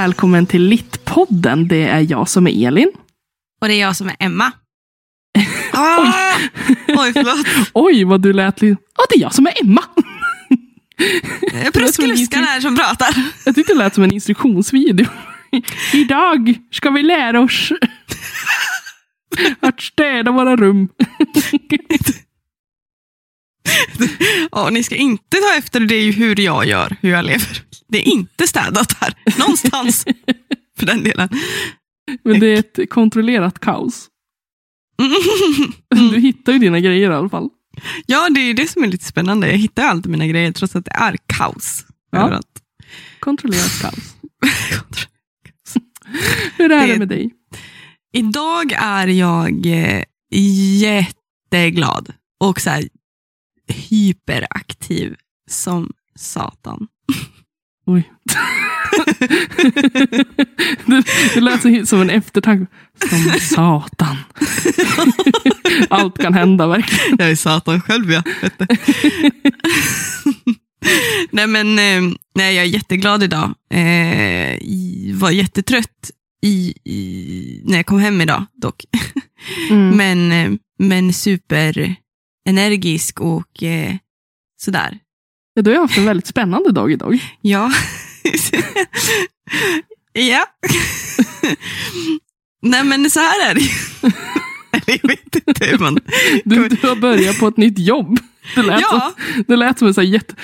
[0.00, 1.68] Välkommen till Littpodden.
[1.68, 2.92] Det är jag som är Elin.
[3.60, 4.52] Och det är jag som är Emma.
[5.72, 6.34] Ah!
[6.88, 7.70] Oj, förlåt.
[7.72, 8.82] Oj, vad du lät lite...
[8.96, 9.82] Ja, det är jag som är Emma.
[11.72, 13.14] Pruskeluskan här som pratar.
[13.44, 15.06] Jag tyckte det lät som en instruktionsvideo.
[15.92, 17.72] Idag ska vi lära oss
[19.60, 20.88] att städa våra rum.
[24.52, 27.62] Ja, ni ska inte ta efter det är ju hur jag gör, hur jag lever.
[27.88, 30.04] Det är inte städat här, någonstans.
[30.78, 31.28] För den delen.
[32.24, 34.08] Men det är ett kontrollerat kaos.
[36.10, 37.48] Du hittar ju dina grejer i alla fall.
[38.06, 39.50] Ja, det är det som är lite spännande.
[39.50, 41.84] Jag hittar alltid mina grejer trots att det är kaos.
[42.10, 42.18] Ja.
[42.18, 42.46] överallt.
[43.20, 44.16] Kontrollerat kaos.
[46.56, 47.30] Hur är det Det- med dig?
[48.12, 50.02] Idag är jag eh,
[50.80, 52.84] jätteglad och så här,
[53.70, 55.14] hyperaktiv
[55.50, 56.86] som satan.
[57.86, 58.12] Oj.
[60.86, 61.04] det,
[61.34, 62.72] det lät som en eftertanke.
[63.10, 64.16] Som satan.
[65.90, 67.16] Allt kan hända verkligen.
[67.18, 68.22] Jag är satan själv ja.
[68.42, 68.66] Vet du.
[71.30, 73.54] nej men eh, nej, jag är jätteglad idag.
[73.70, 74.58] Eh,
[75.14, 76.10] var jättetrött
[76.42, 78.84] i, i, när jag kom hem idag dock.
[79.70, 79.96] Mm.
[79.96, 81.12] Men, eh, men
[82.46, 83.94] superenergisk och eh,
[84.60, 84.98] sådär.
[85.54, 87.18] Ja, du har haft en väldigt spännande dag idag.
[87.42, 87.72] Ja.
[90.12, 90.46] ja.
[92.62, 93.60] Nej men så här är det
[95.02, 95.98] jag vet inte hur man...
[96.44, 98.18] Du, du har börjat på ett nytt jobb.
[98.54, 100.34] Det lät, Ja, som, det lät som en så här jätte...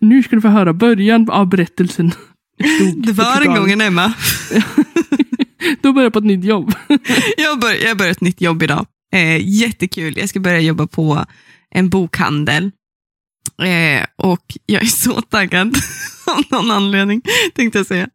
[0.00, 2.10] Nu ska du få höra början av berättelsen.
[2.10, 4.12] Stod det var en gång en Emma.
[5.80, 6.74] Du har börjat på ett nytt jobb.
[7.36, 8.86] Jag har börjat, jag börjat ett nytt jobb idag.
[9.12, 10.18] Eh, jättekul.
[10.18, 11.24] Jag ska börja jobba på
[11.70, 12.70] en bokhandel.
[13.62, 15.76] Eh, och jag är så taggad
[16.26, 17.22] av någon anledning,
[17.54, 18.08] tänkte jag säga.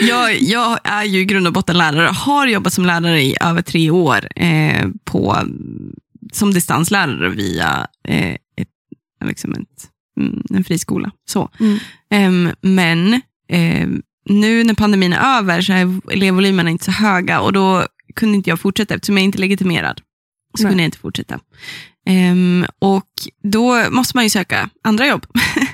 [0.00, 3.62] Jag, jag är ju i grund och botten lärare, har jobbat som lärare i över
[3.62, 5.36] tre år eh, på,
[6.32, 8.68] som distanslärare via eh, ett,
[9.24, 9.88] liksom ett,
[10.20, 11.10] mm, en friskola.
[11.30, 11.50] Så.
[11.60, 12.50] Mm.
[12.60, 13.20] Men
[14.24, 18.50] nu när pandemin är över så är elevvolymerna inte så höga och då kunde inte
[18.50, 20.00] jag fortsätta eftersom jag inte är legitimerad.
[20.56, 20.70] Så Nej.
[20.70, 21.40] kunde jag inte fortsätta.
[22.06, 23.08] Ehm, och
[23.42, 25.26] då måste man ju söka andra jobb.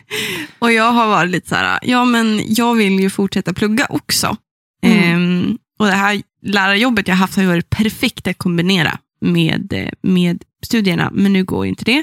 [0.58, 4.36] och jag har varit lite så här, ja men jag vill ju fortsätta plugga också.
[4.82, 4.98] Mm.
[4.98, 11.10] Ehm, och det här lärarjobbet jag haft har varit perfekt att kombinera med, med studierna,
[11.12, 12.00] men nu går ju inte det.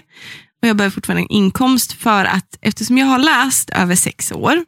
[0.61, 4.65] Och jag behöver fortfarande en inkomst för att eftersom jag har läst över sex år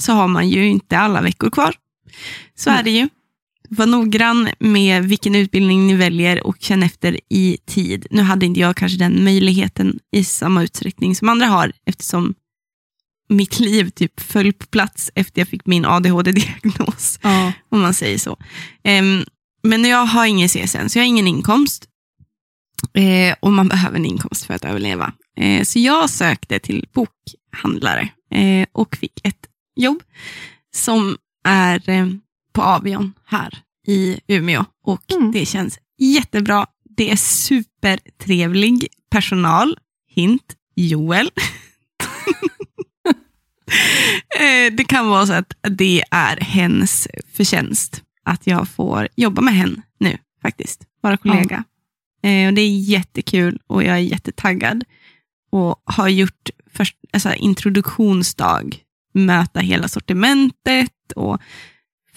[0.00, 1.74] så har man ju inte alla veckor kvar.
[2.54, 3.08] Så är det ju.
[3.72, 8.06] Var noggrann med vilken utbildning ni väljer och känn efter i tid.
[8.10, 12.34] Nu hade inte jag kanske den möjligheten i samma utsträckning som andra har eftersom
[13.28, 17.52] mitt liv typ föll på plats efter jag fick min ADHD-diagnos Ja.
[17.68, 18.36] om man säger så.
[18.84, 19.24] Em,
[19.62, 21.86] men jag har ingen CSN, så jag har ingen inkomst.
[22.94, 25.12] Eh, och man behöver en inkomst för att överleva.
[25.36, 30.02] Eh, så jag sökte till bokhandlare eh, och fick ett jobb
[30.74, 32.06] som är eh,
[32.60, 34.64] på Avion här i Umeå.
[34.84, 35.32] Och Mm.
[35.32, 36.66] det känns jättebra.
[36.96, 39.78] Det är supertrevlig personal.
[40.08, 41.30] Hint, Joel.
[44.40, 49.54] Eh, det kan vara så att det är hens förtjänst att jag får jobba med
[49.54, 50.84] henne nu faktiskt.
[51.00, 51.64] Vara kollega.
[52.22, 54.84] Eh, och det är jättekul och jag är jättetaggad.
[55.52, 58.64] Och har gjort först, alltså, introduktionsdag,
[59.14, 61.40] möta hela sortimentet och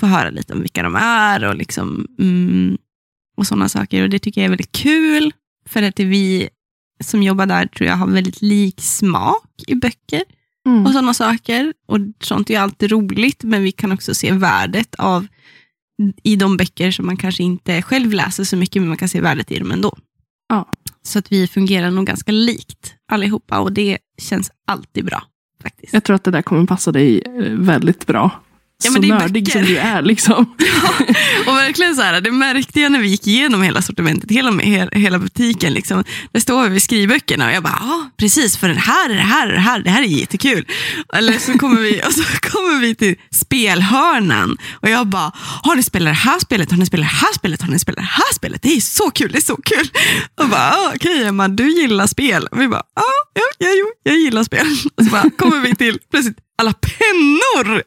[0.03, 2.77] få höra lite om vilka de är och, liksom, mm,
[3.37, 4.03] och sådana saker.
[4.03, 5.33] Och Det tycker jag är väldigt kul,
[5.69, 6.49] för att vi
[7.03, 10.23] som jobbar där tror jag har väldigt lik smak i böcker
[10.65, 10.85] Mm.
[10.85, 11.73] och sådana saker.
[11.87, 15.27] Och sånt är ju alltid roligt, men vi kan också se värdet av
[16.23, 19.21] i de böcker som man kanske inte själv läser så mycket, men man kan se
[19.21, 19.97] värdet i dem ändå.
[20.49, 20.69] Ja.
[21.01, 25.23] Så att vi fungerar nog ganska likt allihopa och det känns alltid bra.
[25.61, 25.93] faktiskt.
[25.93, 28.31] Jag tror att det där kommer passa dig eh, väldigt bra.
[28.83, 30.01] Ja, så men det är nördig som du är.
[30.01, 30.35] Liksom.
[31.47, 34.95] Och verkligen så här, det märkte jag när vi gick igenom hela sortimentet, hela, he-
[34.97, 35.73] hela butiken.
[35.73, 36.03] Liksom.
[36.33, 39.21] Där står vi vid skrivböckerna och jag bara, ja precis, för det här är det
[39.21, 40.65] här är det här, det här är jättekul.
[41.13, 45.31] Eller så kommer vi, och så kommer vi till spelhörnan och jag bara,
[45.63, 47.97] har ni spelat det här spelet, har ni spelat det här spelet, har ni spelat
[47.97, 48.61] det här spelet?
[48.61, 49.89] Det är så kul, det är så kul.
[50.41, 52.47] Och bara, okej Emma, du gillar spel.
[52.51, 53.03] Och vi bara, ja,
[53.33, 53.67] ja, ja,
[54.03, 54.67] jag gillar spel.
[54.97, 57.83] Och så bara kommer vi till plötsligt alla pennor.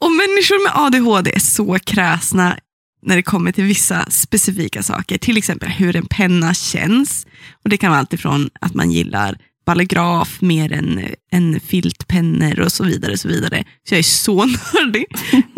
[0.00, 2.58] Och människor med ADHD är så kräsna
[3.02, 5.18] när det kommer till vissa specifika saker.
[5.18, 7.26] Till exempel hur en penna känns.
[7.64, 12.72] Och Det kan vara allt ifrån att man gillar ballograf mer än, än filtpennor och
[12.72, 13.18] så vidare.
[13.18, 13.64] Så vidare.
[13.88, 15.06] Så jag är så nördig.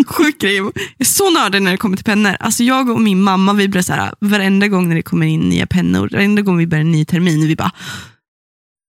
[0.07, 0.57] Sjuk grej.
[0.57, 2.37] Jag är så nördig när det kommer till pennor.
[2.41, 5.41] Alltså jag och min mamma vi blir så här, varenda gång när det kommer in
[5.41, 7.73] nya pennor, varenda gång vi börjar en ny termin, vi bara,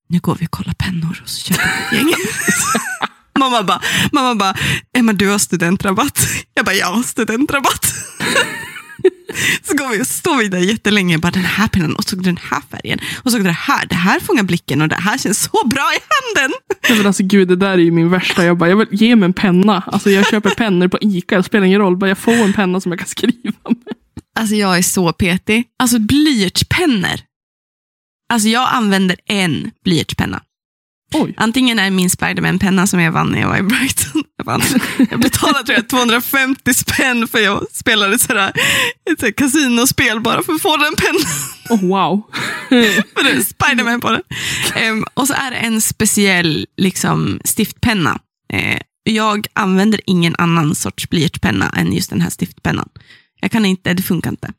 [0.09, 2.13] nu går vi och kollar pennor och så köper vi ett gäng.
[3.41, 4.55] mamma bara, mamma bara,
[4.97, 6.19] Emma du har studentrabatt.
[6.53, 7.93] Jag bara, ja studentrabatt.
[9.63, 12.37] Så går vi och står vi där jättelänge bara den här pennan och så den
[12.37, 13.85] här färgen och så det här.
[13.85, 16.57] Det här fångar blicken och det här känns så bra i handen.
[16.89, 18.45] Nej, men alltså, gud, det där är ju min värsta.
[18.45, 19.83] Jag bara, jag vill ge mig en penna.
[19.87, 21.37] Alltså, jag köper pennor på Ica.
[21.37, 21.97] Det spelar ingen roll.
[21.97, 23.95] Bara jag får en penna som jag kan skriva med.
[24.39, 25.63] Alltså jag är så petig.
[25.79, 27.19] Alltså blyertspennor.
[28.33, 30.41] Alltså jag använder en blyertspenna.
[31.13, 31.33] Oj.
[31.37, 34.23] Antingen är det min Spiderman-penna som jag vann när jag var i Brighton.
[34.37, 34.61] Jag, vann.
[35.11, 38.53] jag betalade tror jag, 250 spänn för jag spelade sådär,
[39.11, 41.21] ett sådär kasinospel bara för att få den pennan.
[41.69, 42.23] Oh, wow.
[43.15, 44.21] för det är Spiderman på den.
[44.89, 48.19] Um, och så är det en speciell liksom, stiftpenna.
[48.53, 52.89] Uh, jag använder ingen annan sorts blyertspenna än just den här stiftpennan.
[53.41, 54.53] Jag kan inte, det funkar inte.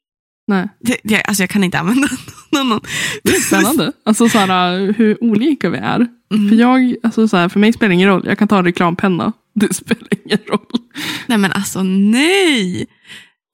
[0.46, 0.68] Nej.
[0.80, 2.08] Det, jag, alltså jag kan inte använda
[2.50, 2.80] någon.
[3.22, 3.92] Det är spännande.
[4.04, 6.08] Alltså så här, hur olika vi är.
[6.32, 6.48] Mm.
[6.48, 8.22] För, jag, alltså så här, för mig spelar det ingen roll.
[8.26, 9.32] Jag kan ta en reklampenna.
[9.54, 10.80] Det spelar ingen roll.
[11.26, 12.86] Nej men alltså nej.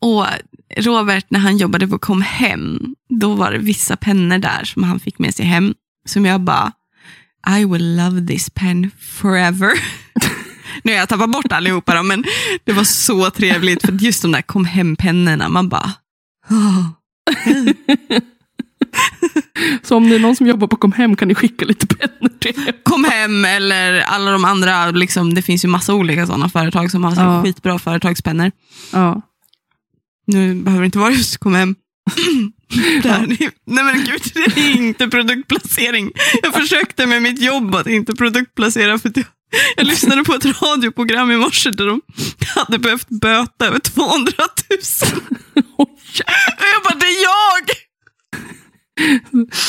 [0.00, 0.26] Och
[0.76, 5.00] Robert när han jobbade på Kom Hem, då var det vissa pennor där som han
[5.00, 5.74] fick med sig hem.
[6.06, 6.72] Som jag bara,
[7.58, 9.70] I will love this pen forever.
[10.82, 12.24] nu har jag tappat bort allihopa då, men
[12.64, 13.86] det var så trevligt.
[13.86, 15.92] För just de där Kom Hem-pennorna, man bara,
[16.50, 16.86] oh.
[19.82, 22.38] Så om det är någon som jobbar på Kom Hem kan ni skicka lite pennor
[22.38, 22.72] till.
[22.82, 27.04] Kom Hem eller alla de andra, liksom, det finns ju massa olika sådana företag som
[27.04, 27.42] har så Ja.
[27.42, 28.50] skitbra företagspennor.
[28.92, 29.22] Ja.
[30.26, 31.74] Nu behöver det inte vara just Kom Hem.
[33.02, 33.26] Där.
[33.66, 34.22] Nej men gud,
[34.54, 36.10] det är inte produktplacering.
[36.42, 39.24] Jag försökte med mitt jobb att inte produktplacera för jag,
[39.76, 42.00] jag lyssnade på ett radioprogram i morse där de
[42.54, 44.32] hade behövt böta över 200
[44.70, 44.78] 000.
[45.78, 45.86] Oj.
[46.58, 47.76] Och jag bara, det är jag!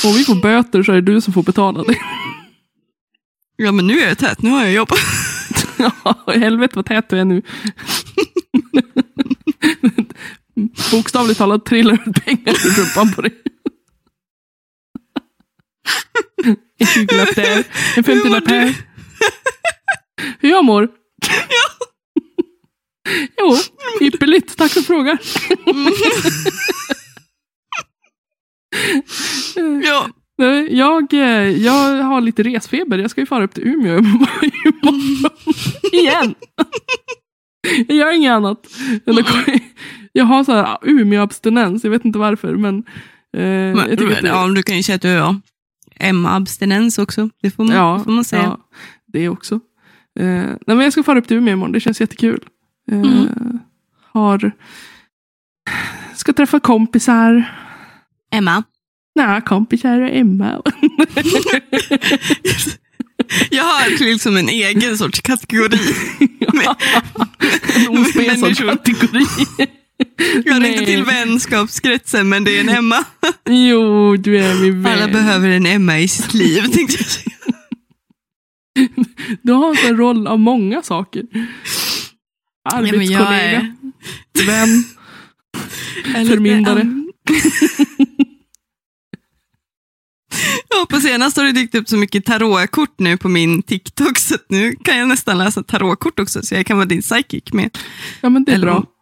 [0.03, 1.97] Om vi får böter så är det du som får betala det.
[3.55, 4.89] Ja men nu är jag tät, nu har jag jobb.
[5.77, 7.41] Ja, helvete vad tät du är nu.
[10.91, 13.33] Bokstavligt talat trillar ut pengar ur rumpan på dig.
[16.79, 17.63] En 20-lapp där,
[17.95, 18.75] en 50-lapp Hur mår här.
[20.39, 20.89] Hur jag mår?
[23.37, 23.57] Jo,
[24.01, 24.57] ypperligt.
[24.57, 25.17] Tack för frågan.
[29.83, 30.07] Ja,
[30.69, 32.97] Jag, eh, jag har lite resfeber.
[32.97, 34.27] Jag ska ju fara upp till Umeå imorgon.
[35.93, 36.35] Igen.
[37.87, 38.67] Jag gör inget annat.
[40.13, 41.83] Jag har så här Umeå-abstinens.
[41.83, 42.55] Jag vet inte varför.
[42.55, 42.83] Men,
[43.37, 45.35] eh, att det- ja, du kan ju säga att du har
[45.99, 47.29] Emma-abstinens också.
[47.41, 48.43] Det får man, Ja, det får man säga.
[48.43, 48.59] ja,
[49.07, 49.55] det också.
[50.19, 51.71] Eh, nej, men jag ska fara upp till Umeå imorgon.
[51.71, 52.39] Det känns jättekul.
[52.91, 53.59] Eh, Mm.
[54.11, 54.51] Har...
[56.15, 57.55] Ska träffa kompisar.
[58.31, 58.63] Emma,
[59.15, 60.45] Nej, kompisar och Emma.
[63.49, 65.79] jag har liksom en egen sorts kategori.
[67.75, 68.65] En ospesad Människor.
[68.75, 69.25] kategori.
[70.45, 70.71] Jag Nej.
[70.73, 73.03] inte till vänskapskretsen, men det är en Emma.
[73.49, 74.93] Jo, du är min vän.
[74.93, 76.61] Alla behöver en Emma i sitt liv.
[76.61, 77.35] Tänkte jag säga.
[79.41, 81.23] Du har en roll av många saker.
[81.31, 83.75] Ja, men jag Arbetskollega,
[84.41, 84.83] är- vän.
[86.15, 86.98] är lite Förmyndare.
[90.69, 94.35] Ja, på senaste har det dykt upp så mycket tarotkort nu på min TikTok, så
[94.49, 97.77] nu kan jag nästan läsa tarotkort också, så jag kan vara din psychic med.
[98.21, 98.85] Ja, men det är Eller bra.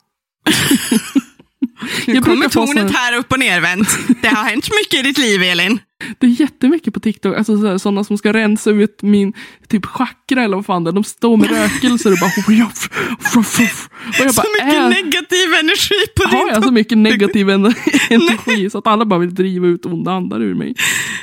[2.08, 3.98] Nu Jag kommer tornet här upp och nervänt.
[4.22, 5.80] Det har hänt mycket i ditt liv, Elin.
[6.20, 9.34] Det är jättemycket på TikTok, alltså så sådana som ska rensa ut min
[9.68, 10.92] typ chakra eller vad fan det är.
[10.94, 12.32] De står med rökelser och bara...
[12.48, 12.90] Ruff.
[13.36, 17.50] Och jag Så bara, mycket äh, negativ energi på har din jag så mycket negativ
[17.50, 17.76] ener-
[18.10, 20.76] energi så att alla bara vill driva ut onda andar ur mig.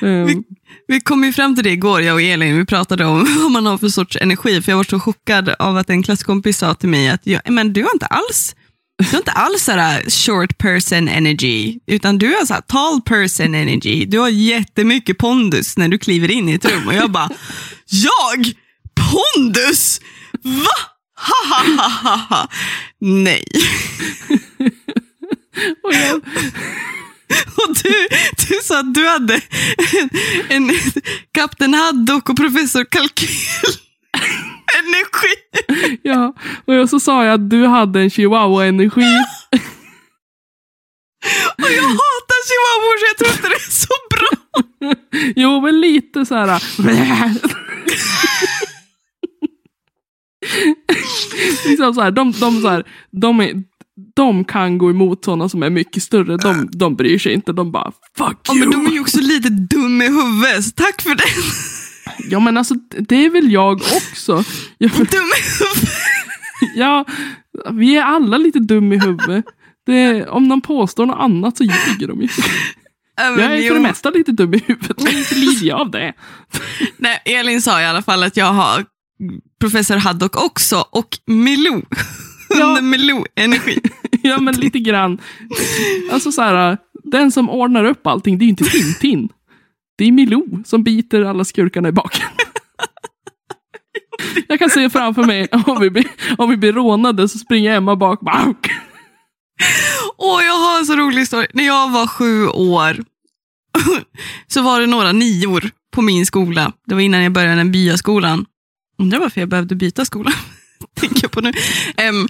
[0.03, 0.43] Eh, Vi-
[0.89, 2.59] Vi kom ju fram till det igår, jag och Elin.
[2.59, 4.63] Vi pratade om vad man har för sorts energi.
[4.63, 7.73] För jag var så chockad av att en klasskompis sa till mig att jag, men
[7.73, 8.57] du har inte alls
[8.99, 13.55] du har inte alls sådär short person energy, utan du har så här tall person
[13.55, 14.05] energy.
[14.05, 16.89] Du har jättemycket pondus när du kliver in i ett rum.
[16.89, 17.31] Och jag bara,
[17.87, 18.53] jag?
[18.95, 20.01] Pondus?
[20.43, 20.67] Va?
[21.17, 22.49] Ha, ha, ha, ha, ha.
[23.01, 23.45] Nej.
[25.83, 26.21] och jag,
[27.57, 28.09] Och du,
[28.49, 29.41] du sa att du hade
[30.49, 30.77] en, en
[31.33, 33.29] Kapten Haddock och Professor Kalkyl.
[34.79, 35.35] Energi.
[36.03, 39.01] ja, och jag så sa jag att du hade en chihuahua-energi.
[41.57, 44.29] Och jag hatar chihuahuor så jag tror inte det är så bra.
[45.37, 46.63] Jo, men lite så här.
[51.69, 53.63] liksom så här, de, de, så här, de, är,
[54.17, 56.37] de kan gå emot sådana som är mycket större.
[56.37, 57.53] De, de bryr sig inte.
[57.53, 58.61] De bara fuck Ja, you.
[58.61, 61.25] men de är ju också lite dum i huvudet, tack för det.
[62.19, 64.45] Ja men alltså det är väl jag också.
[64.79, 65.91] Ja, men- Dum i huvudet.
[66.75, 67.05] ja,
[67.73, 69.45] vi är alla lite dum i huvudet.
[69.87, 72.29] Det, om de påstår något annat så ljuger de ju.
[73.17, 73.69] Men Jag är jo.
[73.69, 76.13] för det mesta lite dum i huvudet, men inte lider jag av det.
[76.97, 78.85] Nej, Elin sa i alla fall att jag har
[79.61, 81.83] professor Haddock också och Milou.
[82.59, 82.81] Ja.
[82.81, 83.81] Milou-energi.
[84.23, 85.19] Ja men lite grann.
[86.13, 89.29] Alltså så här, den som ordnar upp allting, det är ju inte Tintin.
[89.97, 92.27] Det är Milou som biter alla skurkarna i baken.
[94.49, 96.07] Jag kan se framför mig, om vi blir,
[96.39, 98.21] om vi blir rånade så springer Emma bak.
[100.17, 101.49] Åh, jag har en så rolig historia.
[101.53, 103.05] När jag var sju år
[104.47, 106.73] så var det några nior på min skola.
[106.87, 108.47] Det var innan jag började den byaskolan.
[108.99, 110.33] Undrar varför jag behövde byta skola.
[111.01, 111.53] Tänker jag på nu.
[111.97, 112.29] Em,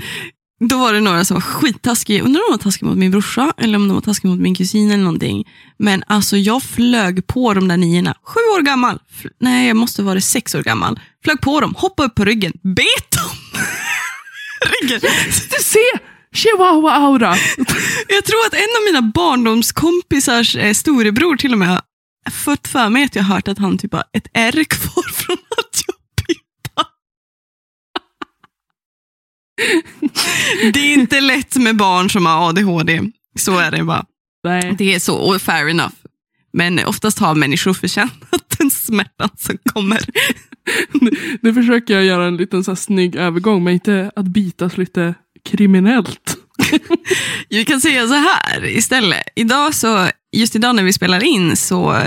[0.69, 2.23] då var det några som var skittaskiga.
[2.23, 4.55] Undrar om de var taskiga mot min brorsa eller om de var taskiga mot min
[4.55, 5.45] kusin eller någonting.
[5.79, 8.15] Men alltså jag flög på de där niorna.
[8.23, 8.99] Sju år gammal.
[9.11, 11.01] F- Nej, jag måste vara sex år gammal.
[11.25, 13.61] Flög på dem, hoppade upp på ryggen, bet dem.
[14.83, 15.01] ryggen.
[15.51, 16.15] Du ser!
[16.35, 17.37] Chihuahua-aura!
[18.09, 21.81] Jag tror att en av mina barndomskompisars eh, storebror till och med har
[22.31, 25.37] fått för mig att jag har hört att han typ har ett ärr kvar från
[25.59, 25.94] att jag
[30.73, 33.01] Det är inte lätt med barn som har ADHD.
[33.39, 34.05] Så är det bara.
[34.45, 34.75] Nej.
[34.79, 35.95] Det är så, och fair enough.
[36.53, 40.01] Men oftast har människor förtjänat den smärtan som kommer.
[41.41, 45.15] Nu försöker jag göra en liten så här snygg övergång, men inte att bitas lite
[45.45, 46.37] kriminellt.
[47.49, 49.23] Vi kan säga så här istället.
[49.37, 52.03] Idag så, just idag när vi spelar in så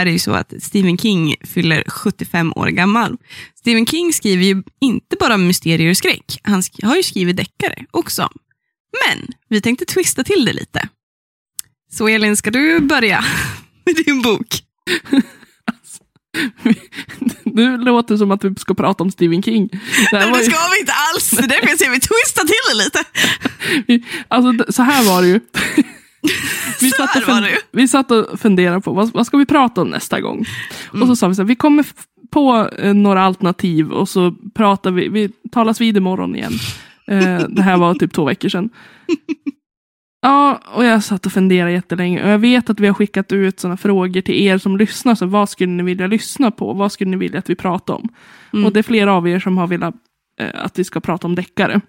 [0.00, 3.16] är det ju så att Stephen King fyller 75 år gammal.
[3.54, 8.28] Stephen King skriver ju inte bara mysterier och skräck, han har ju skrivit deckare också.
[9.06, 10.88] Men vi tänkte twista till det lite.
[11.92, 13.24] Så Elin, ska du börja
[13.84, 14.62] med din bok?
[17.44, 19.68] Nu låter som att vi ska prata om Stephen King.
[19.68, 19.78] Det
[20.12, 22.64] var det ju, ska vi inte alls, det är därför jag säger vi twistar till
[22.70, 23.04] det lite.
[24.28, 25.40] alltså, så här var det ju.
[26.80, 29.88] Vi satt, och fun- vi satt och funderade på vad, vad ska vi prata om
[29.88, 30.44] nästa gång.
[30.88, 31.08] Och Mm.
[31.08, 31.94] så sa vi så här, vi kommer f-
[32.30, 36.52] på eh, några alternativ och så pratar vi, vi talas vid imorgon igen.
[37.06, 38.70] Eh, det här var typ två veckor sedan.
[40.22, 42.22] Ja, och jag satt och funderade jättelänge.
[42.24, 45.14] Och jag vet att vi har skickat ut sådana frågor till er som lyssnar.
[45.14, 46.72] Så vad skulle ni vilja lyssna på?
[46.72, 48.08] Vad skulle ni vilja att vi pratar om?
[48.52, 48.64] Mm.
[48.66, 49.94] Och det är flera av er som har velat
[50.40, 51.80] eh, att vi ska prata om deckare.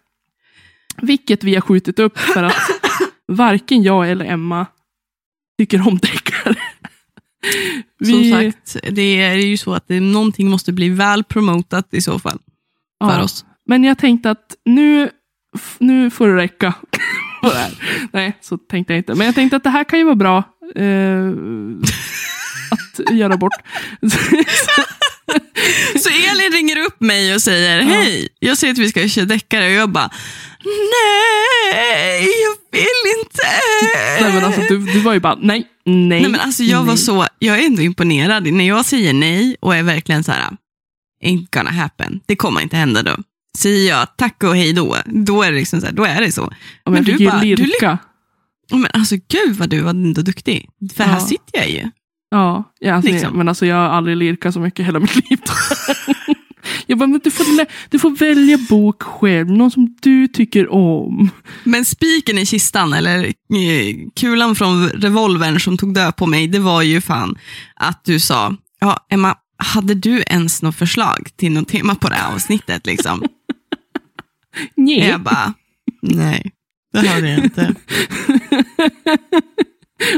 [1.02, 2.56] Vilket vi har skjutit upp för att
[3.32, 4.66] varken jag eller Emma
[5.60, 6.56] tycker om deckare.
[8.06, 12.20] Som sagt, det är ju så att det, någonting måste bli väl promotat i så
[12.20, 12.40] fall
[13.04, 13.24] för Ja.
[13.24, 13.46] oss.
[13.66, 15.10] Men jag tänkte att nu,
[15.80, 16.74] nu får det räcka.
[17.42, 17.72] det.
[18.12, 19.16] Nej, så tänkte jag inte.
[19.16, 20.38] Men jag tänkte att det här kan ju vara bra
[20.76, 21.30] eh,
[22.72, 23.54] att göra bort.
[26.00, 29.66] Så Elin ringer upp mig och säger, hej, jag säger att vi ska köra deckare
[29.66, 30.10] och jag bara,
[30.66, 33.48] nej, jag vill inte.
[34.22, 36.22] Nej, men alltså, du, du var ju bara nej, nej.
[36.22, 36.98] Nej, men alltså, jag var nej.
[36.98, 38.54] så, jag är ändå imponerad.
[38.54, 40.50] När jag säger nej och är verkligen så här,
[41.26, 43.16] ain't gonna happen, det kommer inte hända då.
[43.58, 46.32] Säger jag tack och hej då, då är det, liksom så här, då är det
[46.32, 46.54] så.
[46.86, 47.98] Men jag du bara- du lirka.
[48.72, 50.70] Men alltså gud vad du var ändå duktig.
[50.96, 51.20] För här Ja.
[51.26, 51.90] sitter jag ju.
[52.30, 53.38] Ja, ja alltså, Liksom.
[53.38, 55.40] men alltså jag har aldrig lirkat så mycket hela mitt liv.
[56.92, 57.46] jag bara, du får,
[57.90, 61.30] du får välja bok själv, någon som du tycker om.
[61.64, 66.60] Men spiken i kistan, eller eh, kulan från revolvern som tog död på mig, det
[66.60, 67.38] var ju fan
[67.76, 72.16] att du sa, ja Emma, hade du ens något förslag till något tema på det
[72.16, 72.86] här avsnittet?
[72.88, 73.24] Liksom?
[74.76, 75.08] Nej.
[75.08, 75.54] Jag bara,
[76.02, 76.52] nej,
[76.94, 77.76] det hade jag inte.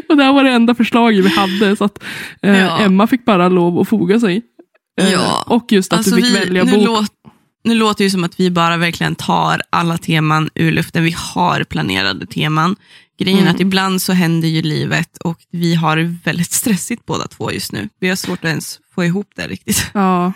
[0.10, 2.04] Och det här var det enda förslaget vi hade, så att
[2.42, 2.80] eh, Ja.
[2.80, 4.42] Emma fick bara lov att foga sig.
[5.02, 5.44] Eh, Ja.
[5.48, 6.86] Och just att Alltså, du fick vi, välja nu, bok.
[6.86, 7.12] låt,
[7.64, 11.04] nu låter det ju som att vi bara verkligen tar alla teman ur luften.
[11.04, 12.76] Vi har planerade teman.
[13.20, 13.56] Grejen är Mm.
[13.56, 17.72] att ibland så händer ju livet och vi har det väldigt stressigt båda två just
[17.72, 17.90] nu.
[18.00, 19.90] Vi har svårt att ens få ihop det riktigt.
[19.94, 20.34] Ja.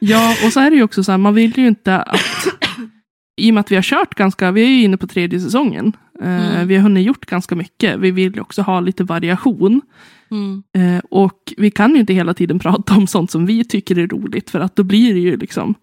[0.00, 2.20] ja, och så är det ju också så här, man vill ju inte att...
[3.40, 5.92] I och med att vi har kört ganska, vi är ju inne på tredje säsongen.
[6.22, 6.68] Eh, Mm.
[6.68, 7.98] Vi har hunnit gjort ganska mycket.
[8.00, 9.80] Vi vill också ha lite variation.
[10.76, 14.06] Eh, och vi kan ju inte hela tiden prata om sånt som vi tycker är
[14.06, 15.74] roligt, för att då blir det ju liksom...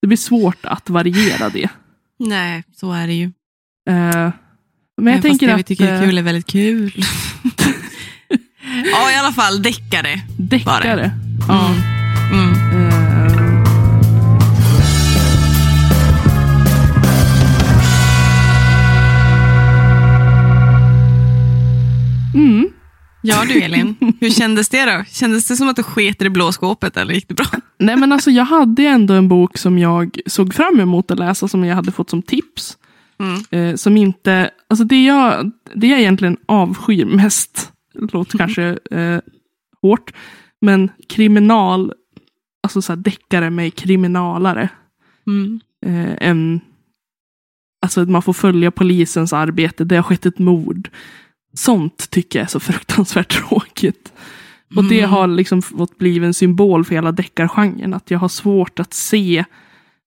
[0.00, 1.68] Det blir svårt att variera det.
[2.18, 3.24] Nej, så är det ju.
[3.24, 3.32] Eh,
[3.86, 4.32] men
[4.96, 5.58] jag Även fast tänker det att...
[5.58, 6.92] vi tycker är eh, kul är väldigt kul.
[8.92, 10.22] Ja, i alla fall deckare.
[10.38, 11.10] Deckare.
[11.48, 11.74] Ja.
[23.22, 25.04] Ja du Elin, hur kändes det då?
[25.10, 27.46] Kändes det som att du sket i det blå skåpet eller gick det bra?
[27.78, 31.48] Nej men alltså jag hade ändå en bok som jag såg fram emot att läsa
[31.48, 32.76] som jag hade fått som tips.
[33.18, 33.42] Mm.
[33.50, 39.18] Eh, som inte, alltså det jag, det jag egentligen avskyr mest, låter kanske eh,
[39.82, 40.12] hårt,
[40.60, 41.92] men kriminal,
[42.62, 44.68] alltså så här deckare med kriminalare.
[45.26, 45.60] Mm.
[45.86, 46.60] Eh, en,
[47.82, 50.88] alltså att man får följa polisens arbete, det har skett ett mord.
[51.54, 54.12] Sånt tycker jag är så fruktansvärt tråkigt.
[54.76, 55.10] Och det Mm.
[55.10, 57.94] har liksom fått bli en symbol för hela deckargenren.
[57.94, 59.44] Att jag har svårt att se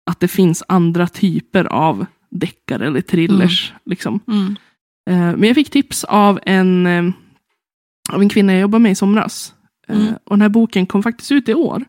[0.05, 3.73] att det finns andra typer av deckare eller thrillers.
[3.85, 4.19] Liksom.
[4.27, 4.55] Mm.
[5.09, 7.03] Eh, men jag fick tips av en, eh,
[8.13, 9.53] av en kvinna jag jobbade med i somras.
[9.87, 10.13] Eh, Mm.
[10.23, 11.85] och den här boken kom faktiskt ut i år.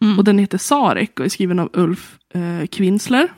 [0.00, 0.18] Mm.
[0.18, 3.28] Och den heter Sarek och är skriven av Ulf eh, Kvinsler.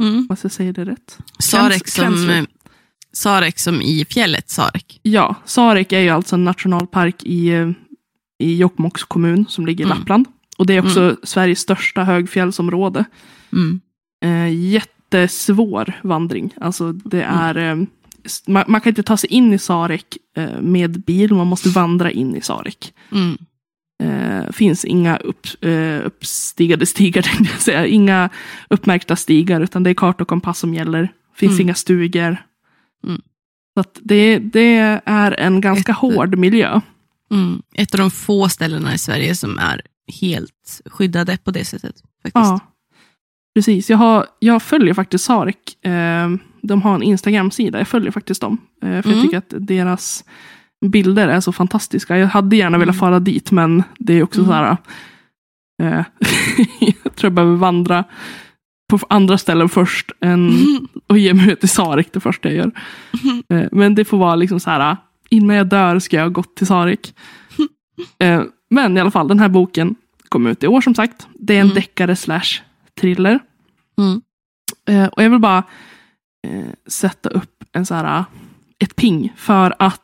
[0.00, 0.26] Mm.
[0.28, 1.18] Vad ska jag säga det rätt?
[1.38, 2.46] Sarek, som.
[3.16, 5.00] Sarek som i fjället Sarek.
[5.02, 7.70] Ja, Sarek är ju alltså en nationalpark i, eh,
[8.38, 9.98] i Jokkmokks kommun som ligger i Mm.
[9.98, 10.26] Lappland.
[10.58, 13.04] Och det är också Sveriges största högfjällsområde.
[13.52, 13.80] Mm.
[14.24, 16.54] Eh, jättesvår vandring.
[16.60, 17.38] Alltså det Mm.
[17.38, 17.86] är, eh,
[18.46, 22.10] man, man kan inte ta sig in i Sarek eh, med bil, man måste vandra
[22.10, 22.92] in i Sarek.
[23.12, 23.36] Mm.
[24.02, 27.86] Eh, finns inga upp, eh, uppstigade stigar, tänkte jag säga.
[27.86, 28.30] Inga
[28.70, 31.12] uppmärkta stigar, utan det är karta och kompass som gäller.
[31.36, 31.62] Finns Mm.
[31.62, 32.36] inga stugor.
[33.76, 36.80] Så det, det är en ganska Ett- hård miljö.
[37.30, 37.62] Mm.
[37.74, 39.82] Ett av de få ställena i Sverige som är
[40.20, 41.94] helt skyddade på det sättet.
[42.22, 42.34] Faktiskt.
[42.34, 42.60] Ja,
[43.54, 43.90] precis.
[43.90, 45.84] Jag, har, jag följer faktiskt Sarek.
[45.84, 46.28] Eh,
[46.62, 47.78] de har en Instagram-sida.
[47.78, 48.58] Jag följer faktiskt dem.
[48.82, 49.22] Eh, för jag Mm.
[49.22, 50.24] tycker att deras
[50.86, 52.18] bilder är så fantastiska.
[52.18, 53.00] Jag hade gärna velat Mm.
[53.00, 54.48] fara dit, men det är också Mm.
[54.50, 54.76] så här.
[55.82, 56.04] Eh,
[57.04, 58.04] jag tror jag behöver vandra
[58.88, 60.88] på andra ställen först än Mm.
[61.06, 62.70] och ge mig ut till Sarek det första jag gör.
[63.48, 64.96] Eh, men det får vara liksom så här.
[65.30, 67.14] Innan jag dör ska jag ha gått till Sarek.
[68.18, 69.94] Eh, men i alla fall, den här boken
[70.28, 71.26] kom ut i år som sagt.
[71.34, 71.74] Det är en Mm.
[71.74, 72.60] deckare slash
[73.00, 73.38] thriller.
[73.98, 74.20] Mm.
[74.88, 75.62] Eh, och jag vill bara
[76.86, 78.24] sätta upp en så här,
[78.78, 80.02] ett ping för att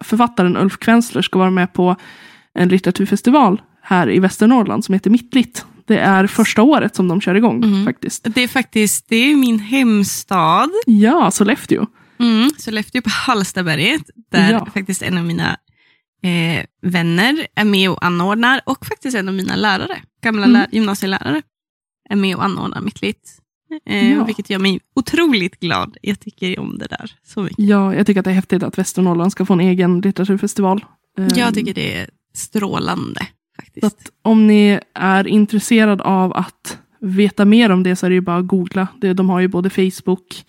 [0.00, 1.96] författaren Ulf Kvensler ska vara med på
[2.54, 5.66] en litteraturfestival här i Västernorrland som heter Mittlitt.
[5.86, 7.84] Det är första året som de kör igång Mhm.
[7.84, 8.26] faktiskt.
[8.34, 10.70] Det är faktiskt det är min hemstad.
[10.86, 11.86] Ja, Sollefteå.
[12.18, 12.50] Mm.
[12.58, 14.66] Sollefteå på Hallstaberget, där Ja.
[14.74, 15.56] faktiskt en av mina
[16.22, 20.52] eh, vänner är med och anordnar och faktiskt en av mina lärare, gamla Mm.
[20.60, 21.42] lär- gymnasielärare,
[22.10, 23.38] är med och anordnar mitt lit.
[23.86, 24.24] Eh, Ja.
[24.24, 25.96] Vilket gör mig otroligt glad.
[26.02, 27.58] Jag tycker om det där så mycket.
[27.58, 30.84] Ja, jag tycker att det är häftigt att Västernorrland ska få en egen litteraturfestival.
[31.36, 33.26] Jag tycker det är strålande.
[33.74, 34.08] Så faktiskt.
[34.08, 38.20] att om ni är intresserad av att veta mer om det så är det ju
[38.20, 38.88] bara att googla.
[39.14, 40.44] De har ju både Facebook.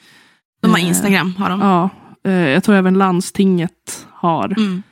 [0.61, 1.59] De har eh, Instagram, har de.
[1.59, 1.89] Ja,
[2.25, 4.83] eh, jag tror även landstinget har Mm,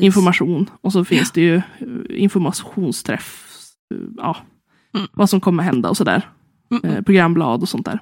[0.00, 0.70] information.
[0.80, 1.62] Och så finns det ju eh,
[2.08, 3.46] informationsträff.
[4.16, 4.36] Ja,
[4.94, 5.08] Mm.
[5.12, 6.28] vad som kommer hända och sådär.
[6.84, 7.98] Mm, programblad och sånt där.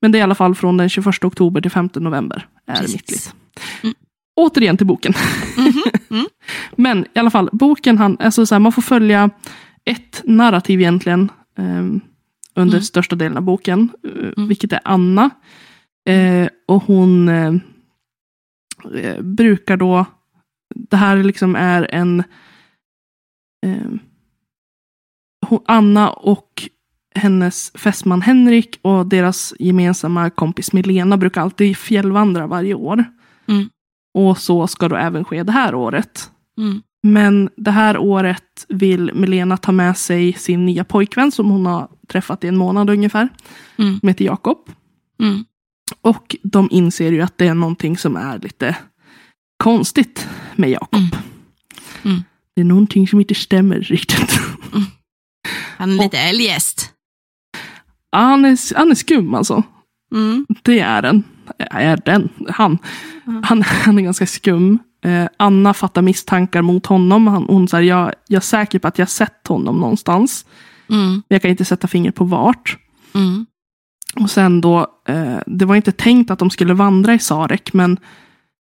[0.00, 2.46] Men det är i alla fall från den 21 oktober till 5 november.
[2.66, 2.94] Är Precis.
[2.94, 3.94] mitt liv.
[4.38, 4.46] Mm.
[4.46, 5.12] Återigen till boken.
[5.56, 6.26] Mhm, mm.
[6.76, 9.30] Men i alla fall, boken, han, alltså så här, man får följa
[9.84, 11.28] ett narrativ egentligen.
[11.58, 12.00] ehm,
[12.54, 12.82] under Mm.
[12.84, 13.88] största delen av boken.
[14.04, 15.30] eh, Vilket är Anna.
[16.08, 17.54] Eh, och hon eh,
[18.94, 20.04] eh, brukar då,
[20.74, 22.20] det här liksom är en
[23.66, 23.90] eh,
[25.46, 26.68] hon, Anna och
[27.14, 33.04] hennes fästman Henrik och deras gemensamma kompis Milena brukar alltid fjällvandra varje år.
[33.48, 33.68] Mm.
[34.14, 36.30] Och så ska då även ske det här året.
[36.58, 36.82] Mm.
[37.02, 41.88] Men det här året vill Milena ta med sig sin nya pojkvän som hon har
[42.08, 43.28] träffat i en månad ungefär.
[43.76, 44.00] Mm.
[44.00, 44.58] Som heter Jakob.
[45.20, 45.44] Mm.
[46.00, 48.76] Och de inser ju att det är någonting som är lite
[49.56, 51.00] konstigt med Jakob.
[51.00, 51.10] Mm.
[52.04, 52.24] Mm.
[52.54, 54.40] Det är någonting som inte stämmer riktigt.
[55.76, 56.92] Han är lite eljest.
[58.12, 59.62] han, är, han är skum alltså.
[60.12, 60.46] Mm.
[60.62, 61.24] Det är den.
[61.58, 62.28] Är den.
[62.48, 62.78] Han.
[63.28, 63.42] Mm.
[63.42, 64.78] Han, han är ganska skum.
[65.04, 67.26] Eh, Anna fattar misstankar mot honom.
[67.26, 70.46] Han, hon säger, jag, jag är säker på att jag sett honom någonstans.
[70.90, 71.10] Mm.
[71.10, 72.78] Men jag kan inte sätta fingret på vart.
[73.14, 73.46] Mm.
[74.16, 77.98] Och sen då, eh, det var inte tänkt att de skulle vandra i Sarek, men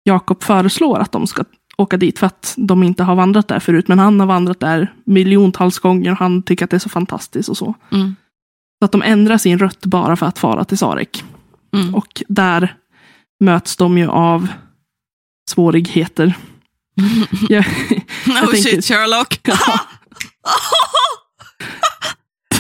[0.04, 1.44] Jakob föreslår att de ska
[1.76, 3.88] åka dit för att de inte har vandrat där förut.
[3.88, 7.48] Men han har vandrat där miljontals gånger och han tycker att det är så fantastiskt
[7.48, 7.74] och så.
[7.90, 8.14] Mm.
[8.78, 11.24] Så att de ändrar sin rutt bara för att fara till Sarek.
[11.72, 11.94] Mm.
[11.94, 12.76] Och där
[13.40, 14.48] möts de ju av
[15.50, 16.34] svårigheter.
[17.48, 17.64] Jag,
[18.26, 19.40] Oh tänker- shit Sherlock.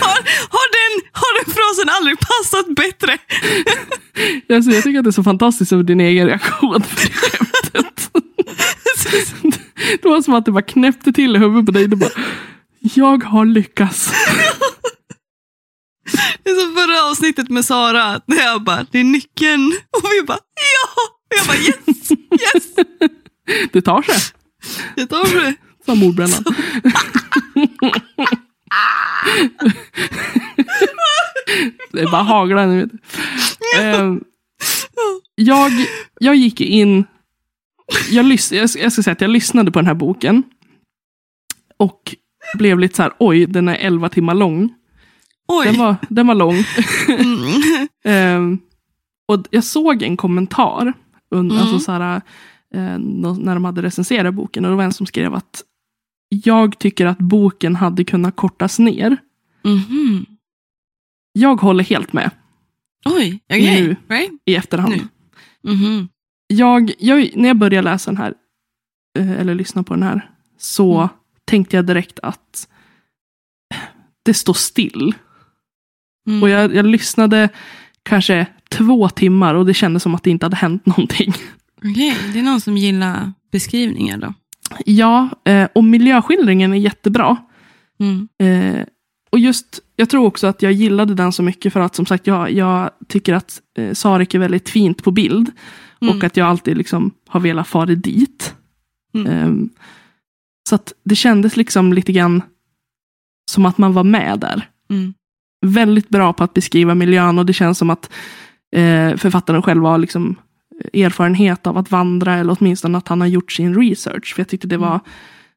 [0.00, 0.18] har,
[0.50, 3.18] har, den, har den frasen aldrig passat bättre?
[4.56, 8.10] alltså, jag tycker att det är så fantastiskt över din egen reaktion det skämtet.
[10.02, 11.88] Det var som att det bara knäppte till i huvudet på dig.
[11.88, 12.10] Bara,
[12.80, 14.12] jag har lyckats.
[16.42, 19.66] Det är som förra avsnittet med Sara, där jag bara, det är nyckeln.
[19.90, 21.02] Och vi bara, ja!
[21.30, 22.10] Och jag bara, yes,
[22.54, 22.86] yes,
[23.72, 24.16] Det tar sig,
[24.96, 25.54] det tar det.
[25.86, 26.44] sa mordbrännan.
[31.92, 32.80] Det är bara haglar nu.
[32.80, 32.90] vet
[33.72, 33.78] du.
[33.80, 34.14] Eh,
[35.34, 35.72] Jag,
[36.20, 37.04] jag gick in,
[38.10, 40.42] jag, lys, jag, ska säga att jag lyssnade på den här boken.
[41.76, 42.14] Och
[42.58, 44.74] blev lite så här, oj, den är 11 timmar lång.
[45.48, 45.66] Oj.
[45.66, 46.54] Den var, den var lång.
[47.08, 47.88] Mm.
[48.04, 48.58] Ehm,
[49.28, 50.92] och jag såg en kommentar,
[51.30, 51.62] un, Mm.
[51.62, 52.16] alltså så här,
[52.74, 54.64] eh, när de hade recenserat boken.
[54.64, 55.62] Och det var en som skrev att
[56.28, 59.16] jag tycker att boken hade kunnat kortas ner.
[59.64, 60.26] Mhm.
[61.32, 62.30] Jag håller helt med
[63.04, 63.82] Oj, okej.
[63.82, 63.96] Nu.
[64.16, 64.30] Right?
[64.44, 64.94] i efterhand.
[65.62, 65.72] Nu.
[65.72, 66.08] Mhm.
[66.46, 68.34] Jag, jag, när jag började läsa den här,
[69.18, 71.08] eh, eller lyssna på den här, så Mm.
[71.44, 72.68] tänkte jag direkt att
[74.22, 75.14] det står still.
[76.26, 76.42] Mm.
[76.42, 77.48] Och jag, jag lyssnade
[78.02, 81.34] kanske två timmar och det kändes som att det inte hade hänt någonting.
[81.76, 84.34] Okej, det är någon som gillar beskrivningar då.
[84.84, 87.36] Ja, eh, och miljöskildringen är jättebra.
[88.00, 88.28] Mm.
[88.38, 88.86] Eh,
[89.30, 92.26] och just, jag tror också att jag gillade den så mycket för att som sagt,
[92.26, 95.50] jag, jag tycker att eh, Sarek är väldigt fint på bild.
[96.00, 96.16] Mm.
[96.16, 98.54] Och att jag alltid liksom har velat fara dit.
[99.14, 99.32] Mm.
[99.32, 99.70] Ehm,
[100.68, 102.42] så att det kändes liksom lite grann
[103.50, 104.68] som att man var med där.
[104.90, 105.14] Mm.
[105.64, 108.10] Väldigt bra på att beskriva miljön och det känns som att
[108.76, 110.36] eh, författaren själv har liksom
[110.92, 114.34] erfarenhet av att vandra eller åtminstone att han har gjort sin research.
[114.34, 115.00] För jag tyckte det var,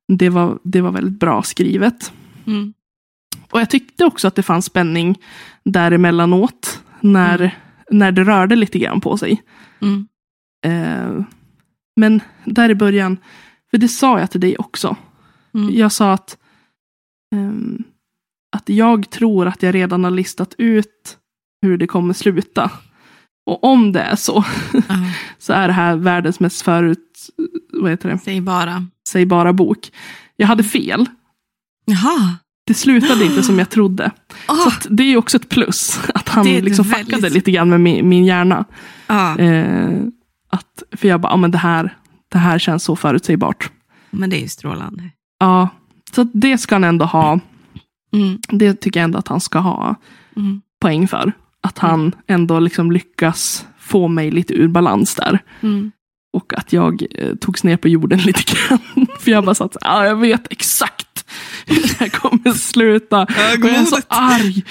[0.08, 2.12] det var, det var väldigt bra skrivet.
[2.48, 2.74] Mm.
[3.52, 5.18] Och jag tyckte också att det fanns spänning
[5.64, 6.84] däremellanåt.
[7.02, 7.52] När, Mm.
[7.92, 9.44] när det rörde lite grann på sig.
[9.82, 10.08] Mm.
[10.66, 11.26] Eh,
[11.96, 13.18] men där i början,
[13.72, 14.96] för det sa jag till dig också.
[15.54, 15.76] Mm.
[15.76, 16.38] Jag sa att,
[17.36, 17.84] ehm,
[18.56, 21.18] att jag tror att jag redan har listat ut
[21.62, 22.72] hur det kommer sluta.
[23.46, 24.82] Och om det är så, Ja,
[25.38, 27.30] så är det här världens mest förut,
[27.74, 28.86] vad heter det, säg bara.
[29.10, 29.92] sägbara bok.
[30.36, 31.06] Jag hade fel.
[31.86, 32.36] Jaha.
[32.68, 34.12] Det slutade inte som jag trodde.
[34.48, 36.00] Så Oh, att det är ju också ett plus.
[36.14, 38.66] Att han liksom väldigt- fuckade lite grann med min, min hjärna.
[39.08, 39.98] ja, Eh,
[40.50, 41.98] att, för jag bara, ja men det här,
[42.32, 43.72] det här känns så förutsägbart.
[44.12, 45.04] men det är ju strålande.
[45.40, 45.70] Ja,
[46.16, 47.40] så det ska han ändå ha.
[48.14, 48.38] Mm.
[48.50, 49.96] Det tycker jag ändå att han ska ha
[50.38, 50.62] Mm.
[50.82, 51.32] poäng för.
[51.62, 55.40] Att han ändå liksom lyckas få mig lite ur balans där.
[55.62, 55.92] Mm.
[56.34, 59.08] Och att jag eh, togs ner på jorden lite grann.
[59.20, 61.26] För jag bara satt ja jag vet exakt
[61.66, 63.22] hur det här kommer sluta.
[63.24, 64.64] Och jag är så arg.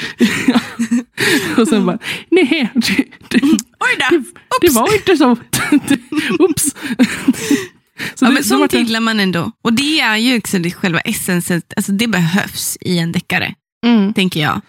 [1.58, 1.98] och sen bara,
[2.30, 3.40] nej, det, det,
[3.80, 4.16] Oj då!
[4.18, 4.24] det,
[4.60, 5.36] det var inte så.
[6.38, 6.74] Oops.
[8.14, 9.52] Så Ja, det- men det sånt jag- gillar man ändå.
[9.62, 13.54] Och det är ju också det själva essensen, alltså det behövs i en deckare,
[13.86, 14.14] Mm.
[14.14, 14.60] tänker jag.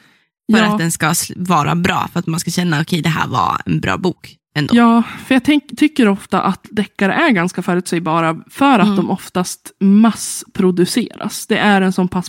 [0.53, 0.65] För Ja.
[0.65, 3.79] att den ska vara bra, för att man ska känna okej det här var en
[3.79, 4.35] bra bok.
[4.55, 4.75] Ändå.
[4.75, 8.95] Ja, för jag tänk, tycker ofta att deckare är ganska förutsägbara för att Mm.
[8.95, 11.47] de oftast massproduceras.
[11.47, 12.27] Det är en sån pass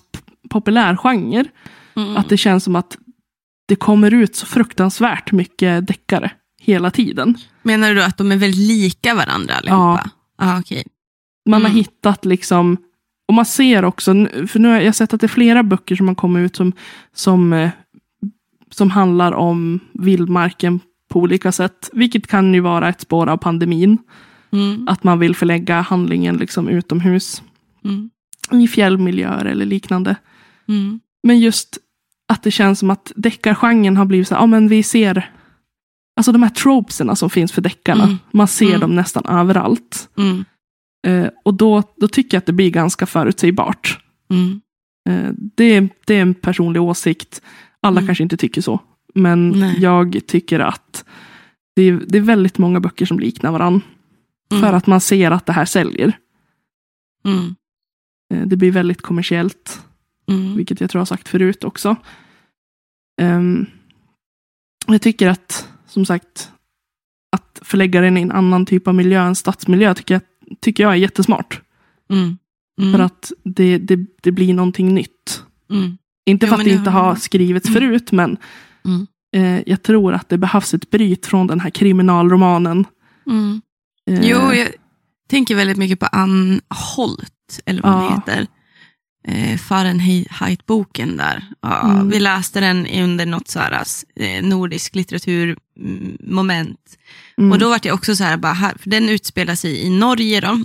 [0.50, 1.44] populär genre
[1.96, 2.16] Mm.
[2.16, 2.96] att det känns som att
[3.68, 6.30] det kommer ut så fruktansvärt mycket deckare
[6.60, 7.38] hela tiden.
[7.62, 10.00] Menar du att de är väldigt lika varandra allihopa?
[10.04, 10.10] Ja.
[10.38, 10.84] Ah, okej.
[11.48, 11.76] Man har Mm.
[11.76, 12.76] hittat liksom,
[13.28, 14.12] och man ser också,
[14.48, 16.72] för nu har jag sett att det är flera böcker som har kommit ut som,
[17.14, 17.70] som, eh,
[18.70, 21.90] som handlar om vildmarken på olika sätt.
[21.92, 23.98] Vilket kan ju vara ett spår av pandemin.
[24.52, 24.88] Mm.
[24.88, 27.42] Att man vill förlägga handlingen liksom utomhus.
[27.84, 28.10] Mm.
[28.52, 30.16] I fjällmiljöer eller liknande.
[30.68, 31.00] Mm.
[31.22, 31.78] Men just
[32.28, 35.30] att det känns som att deckargenren har blivit så här, ja men vi ser
[36.18, 38.04] Alltså de här tropeserna som finns för deckarna.
[38.04, 38.16] Mm.
[38.32, 38.80] Man ser Mm.
[38.80, 40.08] dem nästan överallt.
[40.18, 40.44] Mm.
[41.06, 43.98] Eh, och då, då tycker jag att det blir ganska förutsägbart.
[44.30, 44.60] Mm.
[45.08, 47.42] Eh, det, är- det är en personlig åsikt.
[47.80, 48.06] Alla Mm.
[48.08, 48.80] kanske inte tycker så.
[49.14, 49.80] Men Nej.
[49.80, 51.04] jag tycker att
[51.76, 53.80] det är, det är väldigt många böcker som liknar varandra.
[54.60, 56.18] För att man ser att det här säljer.
[58.34, 59.82] Eh, det blir väldigt kommersiellt.
[60.28, 60.56] Mm.
[60.56, 61.96] Vilket jag tror jag har sagt förut också.
[63.20, 63.66] Ehm,
[64.86, 66.50] jag tycker att, som sagt,
[67.36, 70.22] att förlägga den i en annan typ av miljö än stadsmiljö tycker jag,
[70.60, 71.60] tycker jag är jättesmart.
[72.10, 72.38] Mm.
[72.80, 72.92] Mm.
[72.92, 75.42] För att det, det, det blir någonting nytt.
[75.70, 75.98] Mm.
[76.26, 77.80] Inte Jo, för att men det inte har- skrivits Mm.
[77.80, 78.36] förut, men
[78.84, 79.06] Mm.
[79.36, 82.84] eh, jag tror att det behövs ett bryt från den här kriminalromanen.
[83.26, 83.60] Mm.
[84.10, 84.68] Eh, Jo, jag,
[85.30, 86.60] tänker väldigt mycket på Ann
[86.96, 88.14] Holt, eller vad hon Ja.
[88.26, 88.46] heter.
[89.28, 91.44] Eh, Fahrenheit-boken där.
[91.62, 92.08] Ja, Mm.
[92.10, 93.82] Vi läste den under något så här,
[94.16, 96.80] eh, nordisk litteraturmoment.
[97.38, 97.52] Mm.
[97.52, 100.40] Och då var det också så här, bara här, för den utspelar sig i Norge
[100.40, 100.64] då.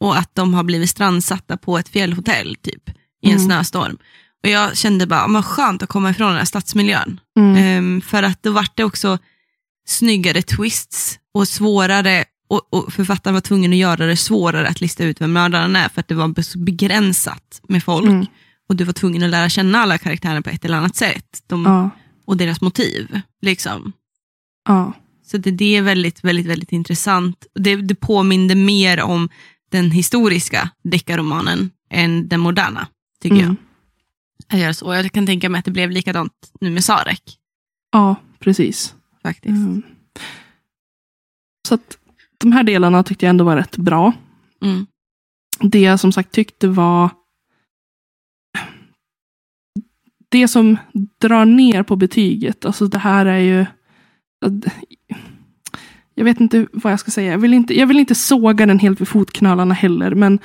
[0.00, 2.90] Och att de har blivit strandsatta på ett fjällhotell typ,
[3.22, 3.44] i en Mm.
[3.46, 3.96] snöstorm.
[4.42, 7.20] Och jag kände bara, vad skönt att komma ifrån den här stadsmiljön.
[7.56, 9.18] Ehm, för att då vart det också
[9.88, 15.04] snyggare twists och svårare, och, och författaren var tvungen att göra det svårare att lista
[15.04, 18.06] ut vem mördaren är, för att det var begränsat med folk.
[18.08, 18.26] Mm.
[18.68, 21.42] Och du var tvungen att lära känna alla karaktärer på ett eller annat sätt.
[21.46, 21.90] De, Ja.
[22.24, 23.20] Och deras motiv.
[23.42, 23.92] Liksom.
[24.68, 24.92] Ja.
[25.26, 27.46] Så det, det är väldigt, väldigt, väldigt intressant.
[27.54, 29.28] Det, det påminner mer om
[29.70, 32.86] den historiska deckarromanen än den moderna,
[33.22, 33.46] tycker Mm.
[33.46, 33.56] jag.
[34.58, 34.94] Jag gör så.
[34.94, 37.22] Jag kan tänka mig att det blev likadant nu med Sarek,
[37.92, 38.94] Ja, precis.
[39.22, 39.48] faktiskt.
[39.56, 39.82] Mm.
[41.68, 41.98] Så att
[42.38, 44.12] de här delarna tyckte jag ändå var rätt bra.
[44.62, 44.86] Mm.
[45.60, 47.10] Det jag som sagt tyckte var
[50.28, 50.76] det som
[51.20, 52.64] drar ner på betyget.
[52.64, 53.66] Alltså det här är ju
[56.14, 57.32] jag vet inte vad jag ska säga.
[57.32, 60.14] Jag vill inte, jag vill inte såga den helt vid fotknölarna heller.
[60.14, 60.38] Men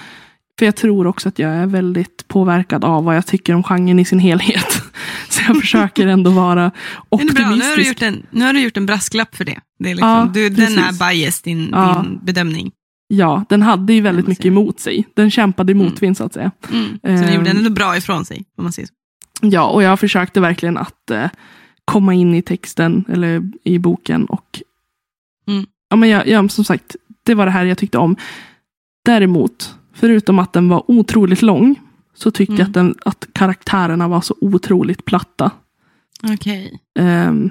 [0.59, 3.99] för jag tror också att jag är väldigt påverkad av vad jag tycker om genren
[3.99, 4.82] i sin helhet.
[5.29, 6.71] Så jag försöker ändå vara bra,
[7.11, 7.87] nu har, du optimistisk.
[7.87, 9.59] gjort en, nu har du gjort en brasklapp för det.
[9.79, 12.03] det är liksom, Ja, du, den är bias, din, Ja.
[12.03, 12.71] din bedömning.
[13.07, 15.07] Ja, den hade ju väldigt mycket emot sig.
[15.13, 15.85] Den kämpade i Mm.
[15.85, 16.51] motvind så att säga.
[16.71, 16.87] Mm.
[17.01, 17.33] Så den Ehm.
[17.35, 18.93] gjorde ändå bra ifrån sig, om man säger så.
[19.41, 21.25] Ja, och jag försökte verkligen att eh,
[21.85, 24.25] komma in i texten eller i boken.
[24.25, 24.61] Och
[25.47, 25.65] Mm.
[25.89, 28.15] ja, men jag, jag, som sagt, det var det här jag tyckte om.
[29.05, 31.75] Däremot, förutom att den var otroligt lång,
[32.23, 32.59] så tyckte Mm.
[32.59, 35.51] jag att, den, att karaktärerna var så otroligt platta.
[36.33, 37.49] Okej, Ehm,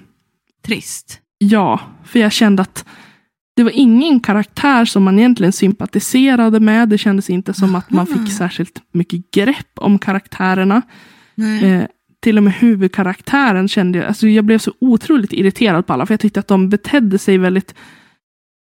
[0.66, 1.20] trist.
[1.38, 2.84] ja, för jag kände att
[3.56, 6.88] det var ingen karaktär som man egentligen sympatiserade med.
[6.88, 10.82] Det kändes inte som att man fick särskilt mycket grepp om karaktärerna.
[11.62, 11.82] Eh,
[12.20, 16.12] till och med huvudkaraktären kände jag, alltså jag blev så otroligt irriterad på alla, för
[16.14, 17.74] jag tyckte att de betedde sig väldigt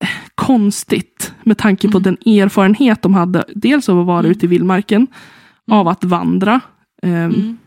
[0.05, 2.03] eh, konstigt med tanke på Mm.
[2.25, 4.31] den erfarenhet de hade, dels av att vara Mm.
[4.31, 5.07] ute i vildmarken,
[5.71, 6.61] av att vandra,
[7.03, 7.59] eh, Mm.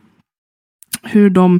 [1.03, 1.59] hur de,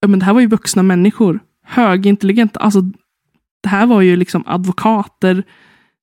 [0.00, 2.80] ja men det här var ju vuxna människor, högintelligenta, alltså
[3.62, 5.42] det här var ju liksom advokater,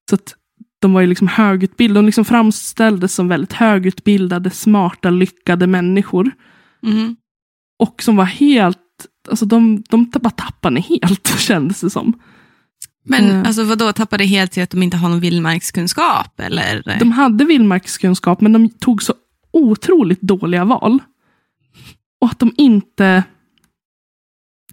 [0.09, 0.35] så att
[0.81, 6.31] de var ju liksom högutbildade, de liksom framställdes som väldigt högutbildade, smarta, lyckade människor.
[6.81, 7.15] Mhm.
[7.79, 8.77] Och som var helt,
[9.29, 12.13] alltså de, de bara tappade helt, kändes det som.
[13.09, 13.47] Men Eh.
[13.47, 16.39] alltså, vadå, tappade helt till att de inte har någon vildmarkskunskap?
[16.39, 16.95] Eller?
[16.99, 19.13] De hade vildmarkskunskap, men de tog så
[19.53, 20.99] otroligt dåliga val.
[22.21, 23.23] Och att de inte...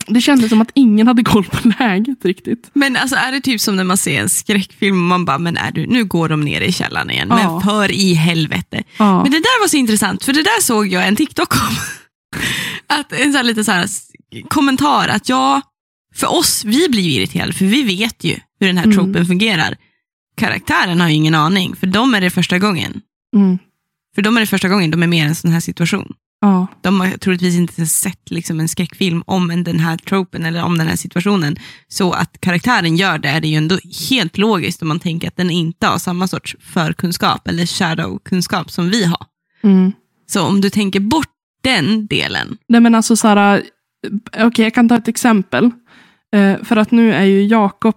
[0.08, 2.70] Det kändes som att ingen hade koll på läget riktigt.
[2.72, 5.56] Men alltså, är det typ som när man ser en skräckfilm och man bara, men
[5.56, 7.28] är du, nu går de ner i källaren igen.
[7.30, 7.36] Ja.
[7.36, 8.82] Men för i helvete.
[8.98, 11.76] Ja, Men det där var så intressant, för det där såg jag en TikTok om.
[12.98, 13.86] att en sån lite så här
[14.48, 15.60] kommentar att ja,
[16.16, 18.96] för oss, vi blir ju irriterade för vi vet ju hur den här Mm.
[18.96, 19.76] tropen fungerar.
[20.36, 23.00] Karaktären har ju ingen aning, för de är det första gången.
[23.36, 23.58] mm,
[24.14, 26.12] För de är det första gången de är med i en sån här situation.
[26.40, 30.62] ja, De har troligtvis inte sett liksom en skräckfilm om en- den här tropen eller
[30.64, 31.56] om den här situationen.
[31.88, 33.78] Så att karaktären gör det är det ju ändå
[34.10, 38.90] helt logiskt om man tänker att den inte har samma sorts förkunskap eller shadow-kunskap som
[38.90, 39.26] vi har.
[39.62, 39.92] mm.
[40.28, 41.28] Så om du tänker bort
[41.62, 42.58] den delen.
[42.68, 43.60] Nej men alltså eh,
[44.46, 45.70] okej jag kan ta ett exempel.
[46.34, 47.96] Eh, för att nu är ju Jakob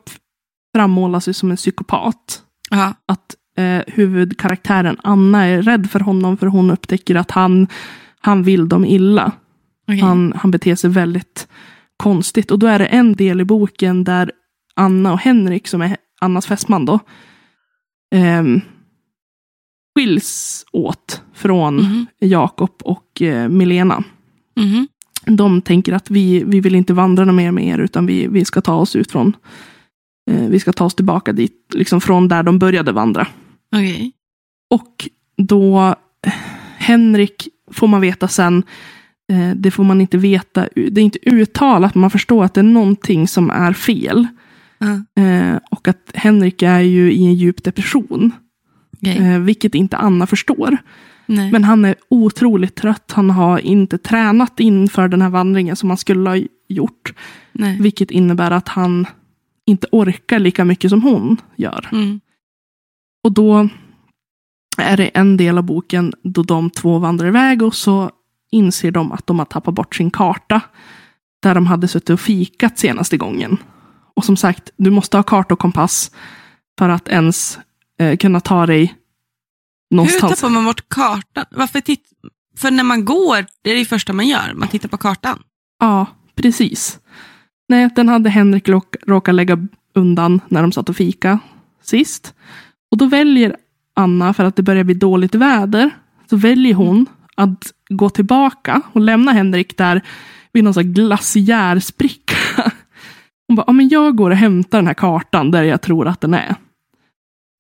[0.76, 2.44] frammålas ju som en psykopat.
[2.72, 2.94] Ja.
[3.06, 7.68] att eh, huvudkaraktären Anna är rädd för honom för hon upptäcker att han,
[8.20, 9.32] han vill dem illa.
[9.88, 10.00] Okay.
[10.00, 11.48] Han, han beter sig väldigt
[11.98, 12.52] konstigt.
[12.52, 14.32] Och då är det en del i boken där
[14.76, 17.00] Anna och Henrik, som är Annas fästman då,
[18.16, 18.62] ehm,
[19.96, 22.06] skiljs åt från Mhm.
[22.20, 24.04] Jakob och eh, Milena.
[24.56, 24.88] Mhm.
[25.30, 28.46] De tänker att vi, vi vill inte vandra något mer med er, utan vi, vi
[28.46, 29.36] ska ta oss ut från
[30.32, 33.28] eh, vi ska ta oss tillbaka dit, liksom från där de började vandra.
[33.76, 34.12] Okej.
[34.70, 35.96] Och då
[36.78, 38.64] Henrik får man veta sen,
[39.32, 42.62] eh, det får man inte veta, det är inte uttalat, men man förstår att det
[42.62, 44.28] är någonting som är fel.
[44.78, 45.22] Ja.
[45.24, 48.32] Eh, och att Henrik är ju i en djup depression,
[49.02, 49.18] Okej.
[49.18, 50.78] eh, vilket inte Anna förstår.
[51.30, 51.52] Nej.
[51.52, 55.98] Men han är otroligt trött, han har inte tränat inför den här vandringen som han
[55.98, 56.38] skulle ha
[56.68, 57.14] gjort.
[57.52, 57.82] Nej.
[57.82, 59.08] Vilket innebär att han
[59.66, 61.90] inte orkar lika mycket som hon gör.
[61.92, 62.20] Mm.
[63.24, 63.70] Och då
[64.78, 68.12] är det en del av boken då de två vandrar iväg och så
[68.52, 70.62] inser de att de har tappat bort sin karta.
[71.42, 73.58] Där de hade suttit och fikat senaste gången.
[74.16, 76.12] Och som sagt, du måste ha karta och kompass
[76.80, 77.60] för att ens
[78.00, 78.96] eh, kunna ta dig
[79.90, 80.40] Hur någonstans.
[80.40, 81.46] tappar man bort kartan?
[81.52, 82.04] Varför titt...
[82.58, 85.40] För när man går, det är det första man gör, man tittar på kartan.
[85.80, 87.00] Ja, precis.
[87.70, 91.40] Nej, den hade Henrik råk- råkat lägga undan när de satt och fika
[91.84, 92.34] sist.
[92.92, 93.56] Och då väljer
[93.94, 95.92] Anna, för att det börjar bli dåligt väder,
[96.30, 100.02] så väljer hon att gå tillbaka och lämna Henrik där
[100.54, 102.72] vid någon sån glaciärspricka.
[103.48, 106.22] Hon bara, ja men jag går och hämtar den här kartan där jag tror att
[106.22, 106.56] den är.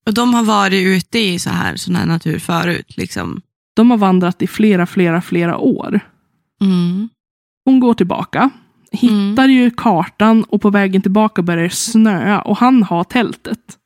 [0.09, 2.97] Och de har varit ute i så här, sån här natur förut.
[2.97, 3.41] Liksom.
[3.75, 5.99] De har vandrat i flera, flera, flera år.
[6.61, 7.09] Mm.
[7.65, 8.49] Hon går tillbaka,
[8.91, 13.77] hittar ju kartan och på vägen tillbaka börjar det snöa och han har tältet.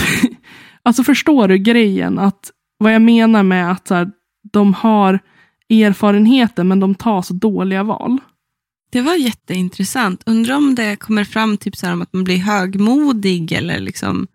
[0.82, 2.18] alltså förstår du grejen?
[2.18, 4.10] Att vad jag menar med att så här,
[4.52, 5.18] de har
[5.70, 8.18] erfarenheten men de tar så dåliga val.
[8.90, 10.22] Det var jätteintressant.
[10.26, 14.26] Undrar om det kommer fram typ så här om att man blir högmodig eller liksom...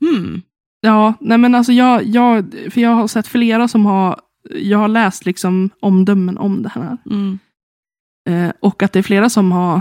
[0.00, 0.42] Hmm.
[0.80, 4.20] Ja, nej men alltså jag, jag, för jag har sett flera som har,
[4.54, 6.96] jag har läst liksom omdömen om det här.
[7.10, 7.38] Mm.
[8.28, 9.80] Eh, och att det är flera som har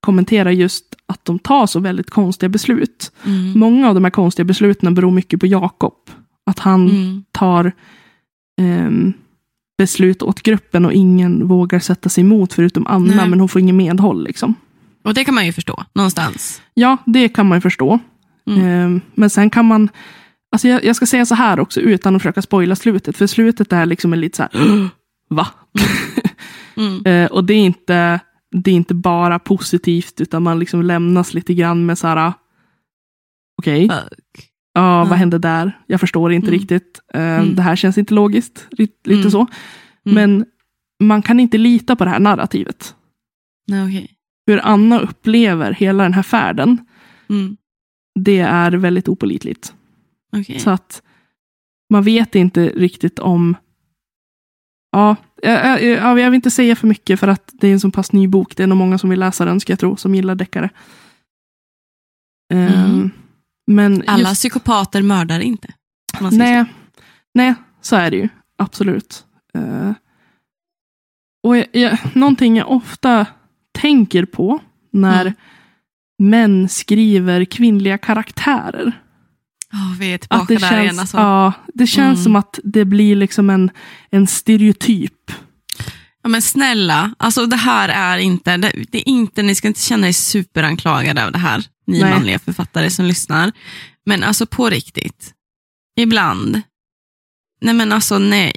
[0.00, 3.12] kommenterat just att de tar så väldigt konstiga beslut.
[3.26, 3.58] Mm.
[3.58, 5.94] Många av de här konstiga besluten beror mycket på Jakob.
[6.46, 7.24] Att han Mm.
[7.32, 7.72] tar
[8.60, 9.12] ehm,
[9.78, 13.28] beslut åt gruppen och ingen vågar sätta sig emot förutom Anna, Nej.
[13.28, 14.24] men hon får ingen medhåll.
[14.24, 14.54] Liksom.
[15.04, 16.62] Och det kan man ju förstå, någonstans.
[16.74, 17.98] Ja, det kan man ju förstå.
[18.50, 18.64] Mm.
[18.66, 19.88] Ehm, men sen kan man,
[20.52, 23.72] alltså jag, jag ska säga så här också utan att försöka spoila slutet, för slutet
[23.72, 24.88] är liksom lite så här,
[25.30, 25.46] va?
[26.76, 27.02] Mm.
[27.06, 31.54] Eh, och det är, inte, det är inte bara positivt, utan man liksom lämnas lite
[31.54, 32.32] grann med så här,
[33.58, 34.48] okej, Fuck.
[34.74, 35.78] ja, vad hände där?
[35.86, 36.60] Jag förstår inte Mm.
[36.60, 37.00] riktigt.
[37.14, 37.54] Eh, Mm.
[37.54, 39.30] Det här känns inte logiskt, lite, Mm.
[39.30, 39.38] så.
[39.40, 40.14] Mm.
[40.14, 40.44] Men
[41.02, 42.94] man kan inte lita på det här narrativet.
[43.66, 44.10] Nej, okej.
[44.46, 46.78] Hur Anna upplever hela den här färden,
[47.30, 47.56] Mm.
[48.24, 49.74] Det är väldigt opolitligt.
[50.32, 50.58] Okej.
[50.58, 51.02] Så att
[51.90, 53.56] man vet inte riktigt om...
[54.92, 57.90] Ja, jag, jag, jag vill inte säga för mycket för att det är en så
[57.90, 58.56] pass ny bok.
[58.56, 60.70] Det är nog många som vill läsa den, ska jag tro, som gillar deckare.
[62.52, 63.10] Mm.
[63.66, 65.74] Men Alla just, psykopater mördar inte.
[66.20, 66.64] man säger nej,
[67.34, 68.28] nej, så är det ju.
[68.56, 69.24] Absolut.
[69.54, 69.92] Eh,
[71.42, 73.26] och jag, jag, någonting jag ofta
[73.72, 74.58] tänker på
[74.90, 75.34] när Mm.
[76.20, 78.92] Män skriver kvinnliga karaktärer.
[79.72, 80.98] Åh, vi är tillbaka Att det där känns, igen.
[80.98, 81.16] Alltså.
[81.16, 82.24] ja, det känns Mm.
[82.24, 83.70] som att det blir liksom en,
[84.10, 85.32] en stereotyp.
[86.22, 89.80] Ja, men snälla, alltså det här är inte, det, det är inte, ni ska inte
[89.80, 92.10] känna er superanklagade av det här, ni Nej.
[92.10, 93.52] manliga författare som lyssnar.
[94.06, 95.32] Men alltså på riktigt,
[95.98, 96.60] ibland,
[97.60, 98.52] nej men alltså nej.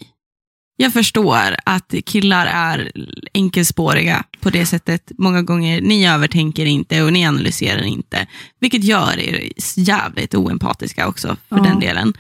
[0.84, 2.92] Jag förstår att killar är
[3.34, 5.82] enkelspåriga på det sättet många gånger.
[5.82, 8.28] Ni övertänker inte och ni analyserar inte,
[8.60, 11.64] vilket gör er jävligt oempatiska också för Ja.
[11.64, 12.14] den delen.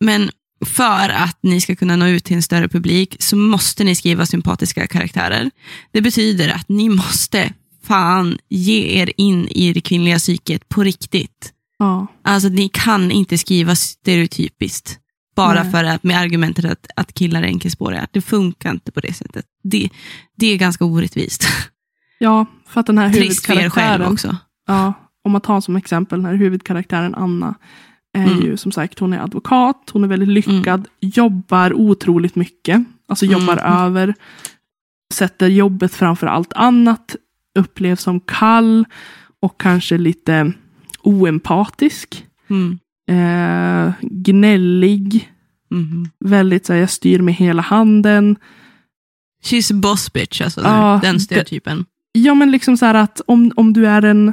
[0.00, 0.30] Men
[0.66, 4.26] för att ni ska kunna nå ut till en större publik så måste ni skriva
[4.26, 5.50] sympatiska karaktärer.
[5.92, 7.52] Det betyder att ni måste
[7.84, 11.52] fan ge er in i det kvinnliga psyket på riktigt.
[11.78, 14.98] Ja, Alltså ni kan inte skriva stereotypiskt
[15.38, 15.72] bara Nej.
[15.72, 18.06] för att med argumentet att, att killar är enkelspåriga.
[18.12, 19.44] Det funkar inte på det sättet.
[19.62, 19.88] Det,
[20.36, 21.44] det är ganska orättvist.
[22.18, 24.36] ja för att den här Trist för er själv också.
[24.66, 24.92] ja,
[25.24, 27.54] om man tar som exempel den här huvudkaraktären Anna,
[28.12, 28.40] är Mm.
[28.42, 33.56] ju som sagt, hon är advokat, hon är väldigt lyckad, jobbar otroligt mycket, alltså jobbar
[33.56, 33.72] Mm.
[33.78, 34.14] över,
[35.14, 37.16] sätter jobbet framför allt annat,
[37.58, 38.84] upplevs som kall
[39.40, 40.52] och kanske lite
[41.02, 42.78] oempatisk, Mm.
[43.08, 45.32] Eh, gnällig,
[45.70, 46.10] Mhm.
[46.24, 48.36] väldigt så här, jag styr med hela handen.
[49.44, 51.84] She's a boss bitch, alltså Ja, den stereotypen.
[52.12, 54.32] Ja, men liksom så här att om, om du är en...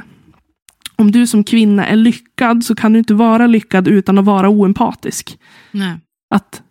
[0.98, 4.48] Om du som kvinna är lyckad så kan du inte vara lyckad utan att vara
[4.48, 5.38] oempatisk.
[5.72, 5.98] Nej.
[6.34, 6.62] Att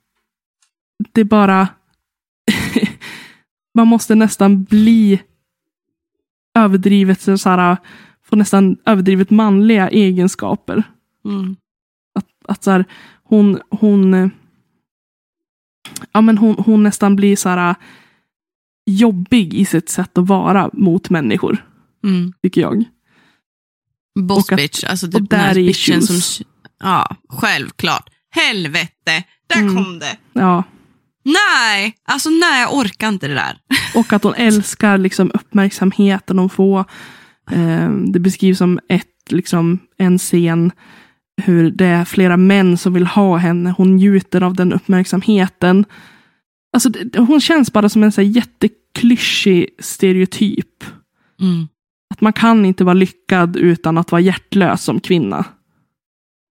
[1.11, 1.67] det bara...
[3.75, 5.21] man måste nästan bli
[6.57, 7.77] överdrivet, så här,
[8.23, 10.83] få nästan överdrivet manliga egenskaper.
[11.25, 11.55] Mm.
[12.47, 12.85] Att, så här,
[13.23, 14.31] hon, hon,
[16.11, 17.75] ja, men hon, hon nästan blir så här
[18.85, 21.65] jobbig i sitt sätt att vara mot människor,
[22.03, 22.33] Mm.
[22.43, 22.83] tycker jag.
[24.19, 26.45] Boss att- bitch, alltså typ den här bitchen som...
[26.79, 28.09] Ja, självklart.
[28.31, 29.75] Helvete, där Mm.
[29.75, 30.17] kom det.
[30.33, 30.63] Ja,
[31.27, 33.57] Nej, alltså nej, jag orkar inte det där.
[33.95, 36.79] och att hon älskar liksom uppmärksamheten hon får.
[37.51, 40.71] Eh, det beskrivs som ett, liksom, en scen
[41.41, 43.73] hur det är flera män som vill ha henne.
[43.77, 45.85] Hon njuter av den uppmärksamheten.
[46.73, 50.83] Alltså, det, hon känns bara som en så här, jätteklyschig stereotyp.
[51.41, 51.67] Mm.
[52.13, 55.45] Att man kan inte vara lyckad utan att vara hjärtlös som kvinna.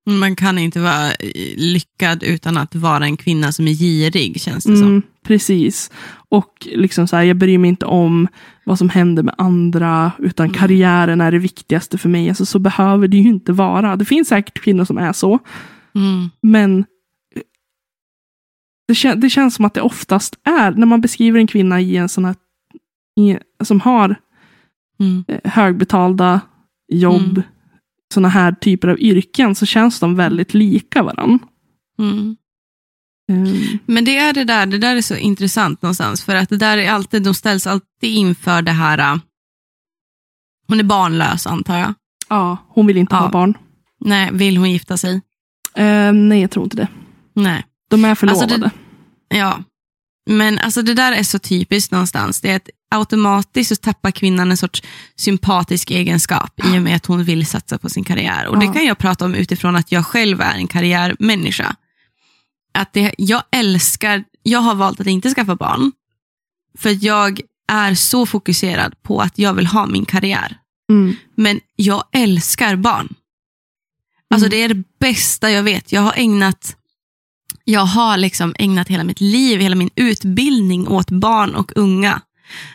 [0.06, 1.12] Man kan inte vara
[1.56, 5.02] lyckad utan att vara en kvinna som är girig, känns det som.
[5.24, 5.90] Precis.
[6.28, 8.28] Och liksom så här, jag bryr mig inte om
[8.64, 10.58] vad som händer med andra, utan Mm.
[10.58, 12.28] karriären är det viktigaste för mig.
[12.28, 13.96] Alltså, så behöver det ju inte vara.
[13.96, 15.38] Det finns säkert kvinnor som är så,
[15.94, 16.30] Mm.
[16.42, 17.42] men eh,
[18.88, 21.96] det, kän- det känns som att det oftast är, när man beskriver en kvinna i
[21.96, 22.34] en sån här,
[23.20, 24.16] i, som har
[25.00, 25.24] Mm.
[25.28, 26.40] eh, högbetalda
[26.88, 27.42] jobb, Mm.
[28.14, 31.38] såna här typer av yrken, så känns de väldigt lika varandra.
[31.98, 32.36] Mm.
[33.32, 36.56] Um, Men det är det där, det där är så intressant någonstans, för att det
[36.56, 39.16] där är alltid, de ställs alltid inför det här, äh,
[40.68, 41.94] hon är barnlös antar jag.
[42.28, 43.20] ja, hon vill inte Ja.
[43.20, 43.54] ha barn.
[44.00, 45.20] Nej, vill hon gifta sig?
[45.74, 46.88] Eh, nej, jag tror inte det.
[47.34, 47.64] Nej.
[47.90, 48.54] De är förlovade.
[48.54, 48.70] Alltså,
[49.28, 49.62] Ja,
[50.30, 52.40] men alltså det där är så typiskt någonstans.
[52.40, 54.82] Det är att automatiskt så tappar kvinnan en sorts
[55.16, 58.46] sympatisk egenskap i och med att hon vill satsa på sin karriär.
[58.46, 61.76] Och Det kan jag prata om utifrån att jag själv är en karriärmänniska.
[62.74, 65.92] Att det, jag älskar, jag har valt att inte skaffa barn.
[66.78, 70.56] För jag är så fokuserad på att jag vill ha min karriär.
[70.90, 71.16] Mm.
[71.34, 73.14] Men jag älskar barn.
[74.30, 74.50] Alltså Mm.
[74.50, 75.92] det är det bästa jag vet.
[75.92, 76.76] Jag har ägnat
[77.64, 82.20] jag har liksom ägnat hela mitt liv, hela min utbildning åt barn och unga.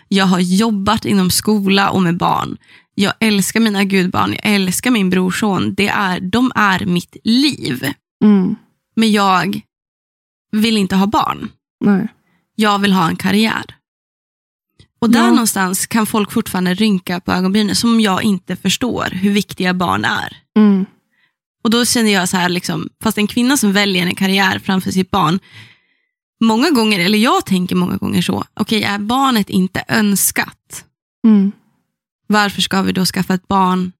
[0.07, 2.57] Jag har jobbat inom skola och med barn.
[2.95, 5.73] Jag älskar mina gudbarn, jag älskar min brorson.
[5.73, 7.93] Det är, de är mitt liv.
[8.23, 8.55] Mm.
[8.95, 9.61] Men jag
[10.51, 11.51] vill inte ha barn.
[11.85, 12.07] Nej.
[12.55, 13.63] Jag vill ha en karriär.
[15.01, 15.29] Och där Ja.
[15.29, 20.37] någonstans kan folk fortfarande rynka på ögonbrynen som jag inte förstår hur viktiga barn är.
[20.57, 20.85] Mm.
[21.63, 24.91] Och då känner jag så här, liksom, fast en kvinna som väljer en karriär framför
[24.91, 25.39] sitt barn,
[26.41, 30.85] många gånger, eller jag tänker många gånger så, okej är barnet inte önskat,
[31.27, 31.51] Mm.
[32.27, 33.91] varför ska vi då skaffa ett barn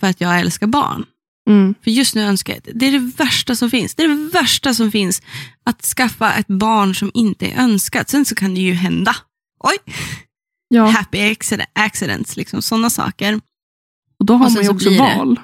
[0.00, 1.04] för att jag älskar barn?
[1.50, 1.74] Mm.
[1.84, 3.94] För just nu önskar jag, det är det värsta som finns.
[3.94, 5.22] Det är det värsta som finns,
[5.64, 8.08] att skaffa ett barn som inte är önskat.
[8.10, 9.16] Sen så kan det ju hända.
[9.60, 9.94] Oj,
[10.68, 13.40] Ja, happy accident- accidents, liksom sådana saker.
[14.18, 15.40] och då har och man ju så också blir det- val.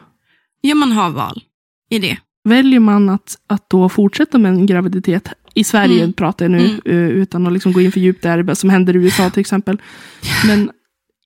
[0.61, 1.43] Ja, man har val
[1.91, 2.19] i det.
[2.45, 6.13] Väljer man att, att då fortsätta med en graviditet, i Sverige Mm.
[6.13, 6.81] pratar jag nu, Mm.
[6.85, 9.83] eh, utan att liksom gå in för djupt där, som händer i USA till exempel.
[10.47, 10.71] Men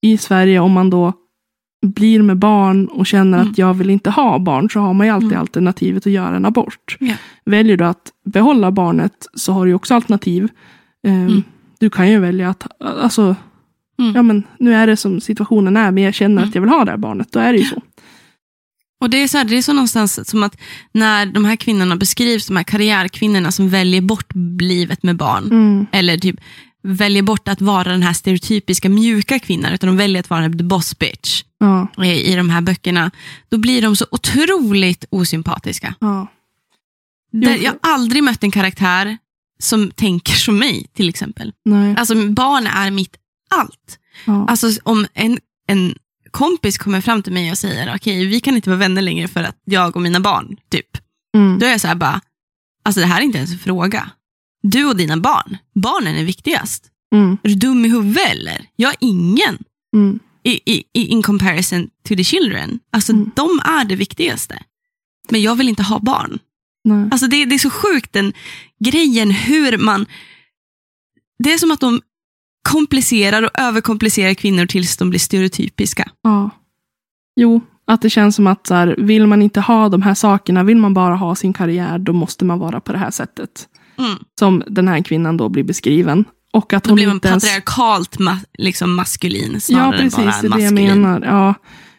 [0.00, 1.12] i Sverige, om man då
[1.84, 3.50] blir med barn och känner Mm.
[3.50, 5.40] att jag vill inte ha barn, så har man ju alltid Mm.
[5.40, 6.96] alternativet att göra en abort.
[7.00, 7.14] Ja.
[7.44, 10.48] Väljer du att behålla barnet så har du ju också alternativ.
[11.06, 11.42] Mm.
[11.78, 12.66] Du kan ju välja att,
[13.02, 13.36] alltså,
[13.98, 14.14] Mm.
[14.14, 16.48] ja men nu är det som situationen är, men jag känner Mm.
[16.48, 17.82] att jag vill ha det här barnet, då är det ju så.
[19.00, 20.56] Och det är, så här, det är så någonstans som att
[20.92, 25.86] när de här kvinnorna beskrivs, de här karriärkvinnorna som väljer bort livet med barn, Mm.
[25.92, 26.36] eller typ
[26.84, 30.64] väljer bort att vara den här stereotypiska mjuka kvinnan, utan de väljer att vara the
[30.64, 33.10] boss bitch Ja, i, i de här böckerna,
[33.48, 35.94] då blir de så otroligt osympatiska.
[36.00, 36.26] ja.
[37.32, 39.18] Där jag har aldrig mött en karaktär
[39.58, 41.52] som tänker som mig, till exempel.
[41.64, 41.94] Nej.
[41.98, 43.16] Alltså barn är mitt
[43.50, 43.98] allt.
[44.24, 44.46] Ja.
[44.48, 45.94] Alltså om en, en
[46.30, 49.42] kompis kommer fram till mig och säger, okej vi kan inte vara vänner längre för
[49.42, 50.86] att jag och mina barn, typ.
[51.36, 51.58] Mm.
[51.58, 52.20] Då är jag så här bara,
[52.84, 54.10] alltså det här är inte ens en fråga.
[54.68, 56.90] Du och dina barn, barnen är viktigast.
[57.14, 57.36] Mm.
[57.42, 58.66] Är du dum i huvudet eller?
[58.76, 59.58] Jag är ingen
[59.96, 60.18] Mm.
[60.42, 62.78] i, i, in comparison to the children.
[62.92, 63.30] Alltså Mm.
[63.36, 64.62] de är det viktigaste.
[65.30, 66.38] Men jag vill inte ha barn.
[66.84, 67.08] Nej.
[67.10, 68.32] Alltså det, det är så sjukt den
[68.84, 70.06] grejen hur man...
[71.38, 72.00] Det är som att de
[72.68, 76.10] komplicerar och överkomplicerar kvinnor tills de blir stereotypiska.
[76.22, 76.50] Ja.
[77.40, 80.62] Jo, att det känns som att så här, vill man inte ha de här sakerna,
[80.64, 83.68] vill man bara ha sin karriär, då måste man vara på det här sättet.
[83.96, 84.18] Mm.
[84.38, 86.24] Som den här kvinnan då blir beskriven.
[86.52, 87.44] Och att Då hon blir man ens...
[87.44, 90.40] patriarkalt ma liksom maskulin Ja, snarare än bara precis.
[90.40, 91.00] Det är det jag maskulin.
[91.02, 91.20] menar.
[91.26, 91.54] Ja,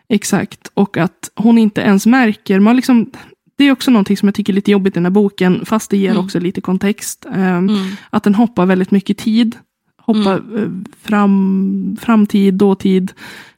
[0.09, 0.71] exakt.
[0.73, 2.59] Och att hon inte ens märker.
[2.59, 3.11] Man liksom,
[3.57, 5.89] det är också någonting som jag tycker är lite jobbigt i den här boken, fast
[5.91, 6.23] det ger Mm.
[6.25, 7.25] också lite kontext.
[7.33, 7.87] Ehm, Mm.
[8.09, 9.55] Att den hoppar väldigt mycket tid.
[10.01, 10.69] Hoppar eh,
[11.03, 13.11] fram, framtid, dåtid,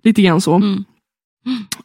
[0.03, 0.55] lite grann så.
[0.55, 0.83] Mm.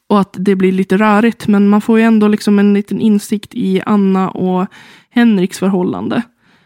[0.09, 1.47] Och att det blir lite rörigt.
[1.49, 4.67] Men man får ju ändå liksom en liten insikt i Anna och
[5.11, 6.23] Henriks förhållande.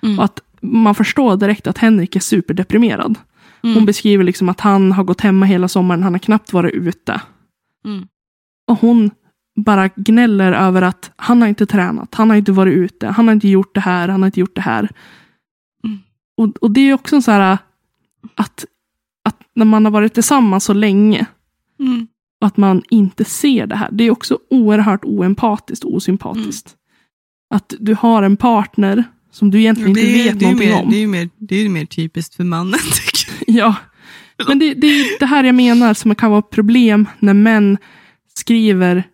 [0.07, 0.18] Mm.
[0.18, 3.18] Och att man förstår direkt att Henrik är superdeprimerad.
[3.62, 3.76] Mm.
[3.76, 7.20] Hon beskriver liksom att han har gått hemma hela sommaren, han har knappt varit ute.
[7.84, 8.09] Mm.
[8.66, 9.11] Och hon
[9.57, 13.34] bara gnäller över att han har inte tränat, han har inte varit ute, han har
[13.34, 14.90] inte gjort det här, han har inte gjort det här.
[15.84, 15.98] Mm.
[16.36, 17.59] Och, och det är också så här
[18.34, 18.64] att,
[19.24, 21.26] att när man har varit tillsammans så länge
[21.78, 22.07] Mm.
[22.40, 23.88] och att man inte ser det här.
[23.92, 26.76] Det är också oerhört oempatiskt och osympatiskt.
[27.50, 29.04] Att du har en partner
[29.37, 30.93] som du egentligen inte vet någonting om.
[30.93, 32.80] är ju mer, det är mer typiskt för mannen.
[33.47, 33.74] Ja,
[34.49, 37.78] men det, det är det här jag menar som kan vara problem när män
[38.34, 39.05] skriver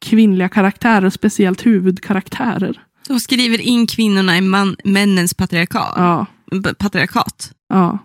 [0.00, 2.82] kvinnliga karaktärer, speciellt huvudkaraktärer.
[3.08, 5.92] De skriver in kvinnorna i man, männens patriarkat.
[5.96, 6.26] Ja,
[6.78, 7.52] patriarkat.
[7.68, 7.98] ja.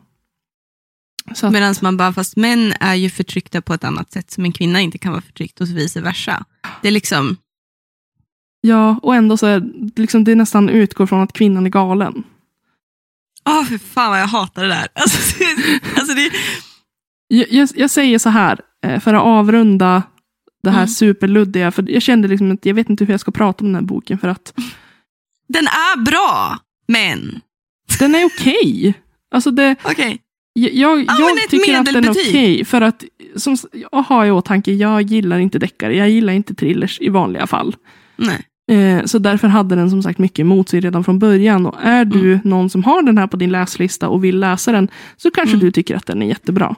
[1.26, 4.52] Att, Medan man bara, fast män är ju förtryckta på ett annat sätt som en
[4.52, 6.46] kvinna inte kan vara förtryckt och vice versa.
[6.82, 7.38] Det är liksom,
[8.68, 9.64] ja, och ändå så är
[9.96, 12.24] liksom, det nästan utgår från att kvinnan är galen.
[13.50, 14.88] åh för fan vad jag hatar det där.
[14.96, 15.44] Alltså,
[15.98, 16.32] alltså det,
[17.28, 20.04] Jag, jag, jag säger så här, eh, för att avrunda
[20.64, 20.88] det här Mm.
[20.88, 23.76] superluddiga, för jag kände liksom att jag vet inte hur jag ska prata om den
[23.76, 24.54] här boken, för att
[25.48, 26.58] den är bra,
[26.88, 27.42] men
[28.00, 28.94] den är okej.
[29.32, 30.20] Alltså det, okej.
[30.54, 33.04] jag jag, Ja, men jag tycker att den är okej, för att
[33.36, 33.58] som,
[33.92, 37.76] jag har i åtanke, jag gillar inte deckare, jag gillar inte thrillers i vanliga fall.
[38.16, 38.46] Nej.
[38.72, 41.66] Eh, så därför hade den som sagt mycket emot sig redan från början.
[41.66, 42.40] Och är du Mm.
[42.44, 44.88] någon som har den här på din läslista och vill läsa den,
[45.18, 45.66] så kanske Mm.
[45.66, 46.76] du tycker att den är jättebra.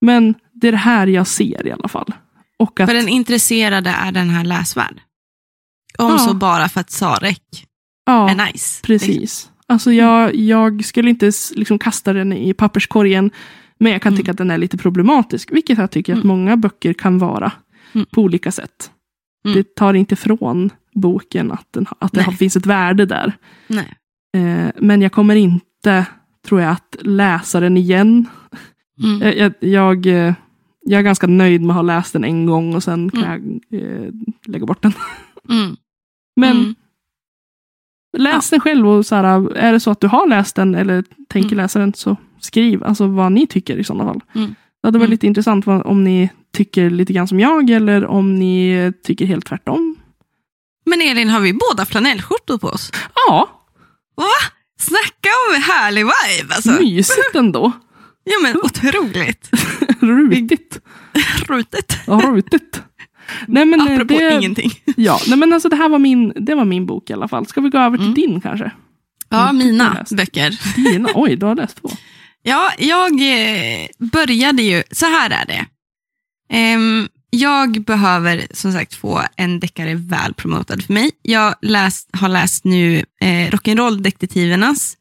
[0.00, 2.12] Men det är det här jag ser i alla fall.
[2.58, 5.00] Och att, För den intresserade är den här läsvärd.
[5.98, 6.18] Om Ja.
[6.18, 7.66] så bara för att Sarek
[8.06, 8.82] ja, är nice.
[8.86, 9.50] precis.
[9.66, 13.30] Alltså jag, jag skulle inte liksom kasta den i papperskorgen,
[13.78, 14.18] men jag kan Mm.
[14.18, 16.28] tycka att den är lite problematisk, vilket jag tycker att Mm.
[16.28, 17.52] många böcker kan vara
[17.94, 18.06] Mm.
[18.10, 18.90] på olika sätt.
[19.44, 19.56] Mm.
[19.56, 22.36] Det tar inte från boken att, den, att det Nej.
[22.36, 23.32] finns ett värde där.
[24.36, 26.06] Eh, men jag kommer inte,
[26.46, 28.26] tror jag, att läsa den igen.
[29.02, 29.20] Mm.
[29.22, 30.34] Jag, jag, jag, eh,
[30.80, 33.80] jag är ganska nöjd med att ha läst den en gång och sen kan jag
[33.82, 34.10] eh,
[34.46, 34.92] lägga bort den.
[35.50, 35.76] Mm.
[36.36, 36.74] Men Mm.
[38.18, 41.04] läs den själv och så här, är det så att du har läst den eller
[41.28, 41.56] tänker Mm.
[41.62, 44.20] läsa den så skriv alltså vad ni tycker i sådana fall.
[44.34, 44.54] Mm.
[44.82, 45.10] Det hade varit Mm.
[45.10, 49.96] lite intressant om ni tycker lite grann som jag eller om ni tycker helt tvärtom.
[50.86, 52.92] Men Elin, har vi båda flanellskjortor på oss?
[53.14, 53.48] Ja,
[54.80, 56.54] Snacka om härlig vibe!
[56.54, 56.70] Alltså.
[56.72, 57.72] mysigt ändå.
[58.24, 59.50] Ja, men otroligt.
[60.00, 60.80] Rutigt.
[61.48, 61.98] Rutigt.
[62.06, 62.82] Ja, rutigt.
[63.46, 64.70] Nej, men eh, Apropå det, ingenting.
[64.96, 67.46] Ja, nej, men alltså det här var min, det var min bok i alla fall.
[67.46, 68.14] Ska vi gå över till Mm.
[68.14, 68.70] din kanske?
[69.28, 70.12] Ja, Mm, mina läst.
[70.16, 70.58] böcker.
[70.76, 71.08] Dina?
[71.14, 71.90] Oj, du har läst två.
[72.42, 75.66] Ja, jag eh, började ju, så här är det.
[76.50, 81.10] Ehm, jag behöver som sagt få en deckare väl promotad för mig.
[81.22, 84.96] Jag läst, har läst nu eh, Rock'n'Roll-detektivernas,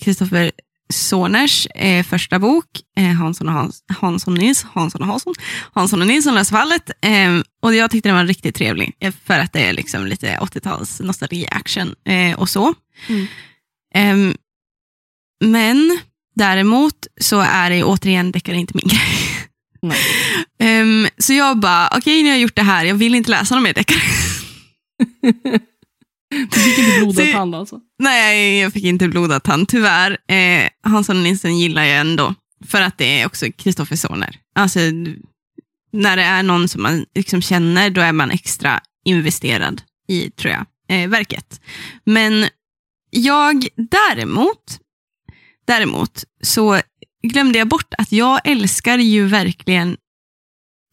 [0.00, 0.50] Kristoffer
[0.92, 5.34] Soners eh, första bok, eh, Hansson och Hans, Hansson, Nils, Hansson och Hansson,
[5.72, 6.90] Hansson och Nilsson löser fallet.
[7.00, 10.38] Eh, och jag tyckte den var riktigt trevlig, eh, för att det är liksom lite
[10.40, 12.74] 80-tals nostalgi-action eh, och så.
[13.08, 13.26] Mm.
[13.94, 14.34] Ehm,
[15.44, 15.98] men
[16.34, 19.29] däremot så är det återigen deckare inte min grej.
[20.58, 23.54] Ehm, så jag bara, okej nu har jag gjort det här, jag vill inte läsa
[23.54, 24.00] någon mer deckare.
[26.30, 27.80] Du fick inte blodad tand alltså?
[27.98, 30.18] Nej, jag fick inte blodad tand, tyvärr.
[30.28, 32.34] Eh, Hansson och Nilsson gillar jag ändå,
[32.66, 34.36] för att det är också Kristoffer Soner.
[34.54, 34.80] Alltså,
[35.92, 40.52] när det är någon som man liksom känner, då är man extra investerad i, tror
[40.52, 41.60] jag, eh, verket.
[42.04, 42.46] Men
[43.10, 44.78] jag däremot,
[45.66, 46.80] däremot så
[47.22, 49.96] glömde jag bort att jag älskar ju verkligen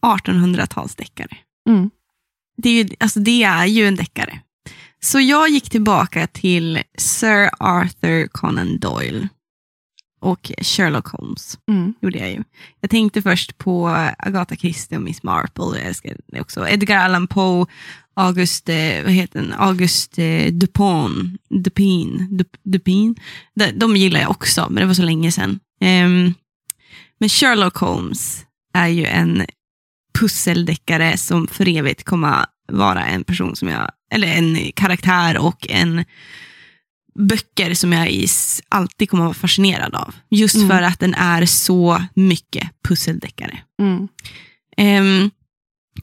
[0.02, 1.36] 1800-talsdeckare.
[1.68, 1.90] Mm.
[2.56, 4.40] Det är, ju, alltså det är ju en deckare.
[5.00, 9.28] Så jag gick tillbaka till Sir Arthur Conan Doyle
[10.20, 11.58] och Sherlock Holmes.
[11.68, 11.94] Mm.
[12.00, 12.44] gjorde jag ju.
[12.80, 15.64] Jag tänkte först på Agatha Christie och Miss Marple.
[15.64, 16.68] Jag älskar också.
[16.68, 17.66] Edgar Allan Poe,
[18.18, 19.52] August, eh, vad heter den?
[19.58, 21.38] August eh, Dupin.
[21.64, 22.28] Dupin.
[22.30, 23.14] Dup- Dupin.
[23.54, 25.60] De, de gillar jag också, men det var så länge sedan.
[25.80, 26.34] Ehm,
[27.20, 28.44] men Sherlock Holmes
[28.74, 29.46] är ju en
[30.18, 36.04] pusseldeckare som för evigt kommer vara en person som jag, eller en karaktär och en
[37.28, 38.24] böcker som jag
[38.68, 40.14] alltid kommer att vara fascinerad av.
[40.30, 40.68] Just Mm.
[40.68, 43.58] för att den är så mycket pusseldeckare.
[43.82, 44.08] Mm.
[44.76, 45.30] Ehm,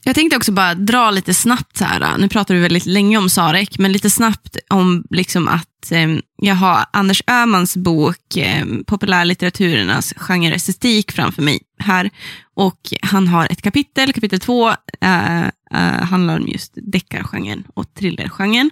[0.08, 3.18] jag tänkte också bara dra lite snabbt, så här, äh, nu pratar vi väldigt länge
[3.18, 6.10] om Sarek, men lite snabbt om liksom att eh,
[6.42, 12.10] jag har Anders Öhmans bok eh, Populärlitteraturernas genreestetik framför mig här.
[12.54, 14.70] Och han har ett kapitel, kapitel två,
[15.02, 18.72] eh, eh, handlar om just deckargenren och thrillergenren.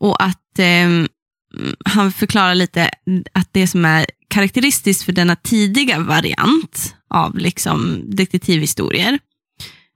[0.00, 0.88] Och att eh,
[1.84, 2.90] han förklarar lite
[3.32, 9.18] att det som är karaktäristiskt för denna tidiga variant av liksom detektivhistorier,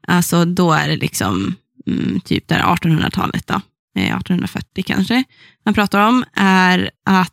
[0.07, 1.55] alltså då är det liksom
[1.87, 3.55] mm, typ där 1800-talet, då,
[3.99, 5.25] eh, 1840 kanske,
[5.65, 7.33] man pratar om, är att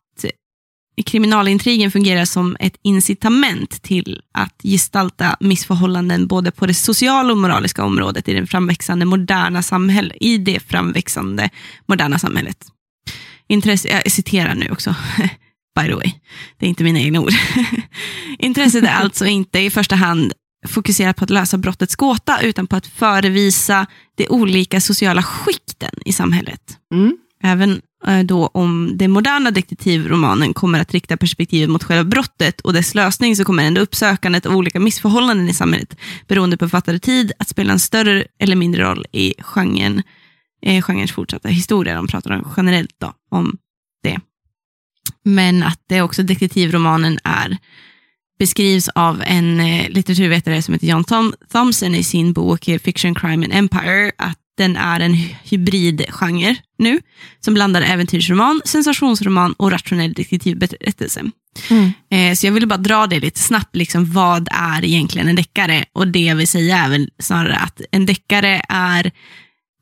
[1.05, 7.83] kriminalintrigen fungerar som ett incitament till att gestalta missförhållanden både på det sociala och moraliska
[7.83, 11.49] området i den framväxande moderna samhället, i det framväxande
[11.85, 12.65] moderna samhället.
[13.47, 14.95] Intresse, jag citerar nu också,
[15.79, 16.11] by the way.
[16.57, 17.33] Det är inte mina egna ord.
[18.39, 20.33] Intresset är alltså inte i första hand
[20.65, 23.85] fokuserar på att lösa brottets gåta utan på att förevisa
[24.15, 26.77] de olika sociala skikten i samhället.
[26.93, 27.17] Mm.
[27.43, 32.73] Även eh, då om den moderna detektivromanen kommer att rikta perspektivet mot själva brottet och
[32.73, 35.97] dess lösning så kommer ändå uppsökandet av olika missförhållanden i samhället
[36.27, 40.03] beroende på författare tid att spela en större eller mindre roll i genren,
[40.61, 41.95] eh, genrens fortsatta historia.
[41.95, 43.57] De pratar om generellt då, om
[44.03, 44.19] det.
[45.23, 47.57] Men att det också detektivromanen är
[48.43, 53.15] beskrivs av en eh, litteraturvetare som heter John Thom Thompson i sin bok eh, Fiction,
[53.15, 55.13] Crime and Empire, att den är en
[55.43, 57.01] hybridgenre nu,
[57.39, 61.23] som blandar äventyrsroman, sensationsroman och rationell detektivberättelse.
[61.69, 61.91] Mm.
[62.11, 65.85] Eh, så jag ville bara dra det lite snabbt, liksom, vad är egentligen en deckare?
[65.93, 69.11] Och det jag vill säga är väl snarare att en deckare är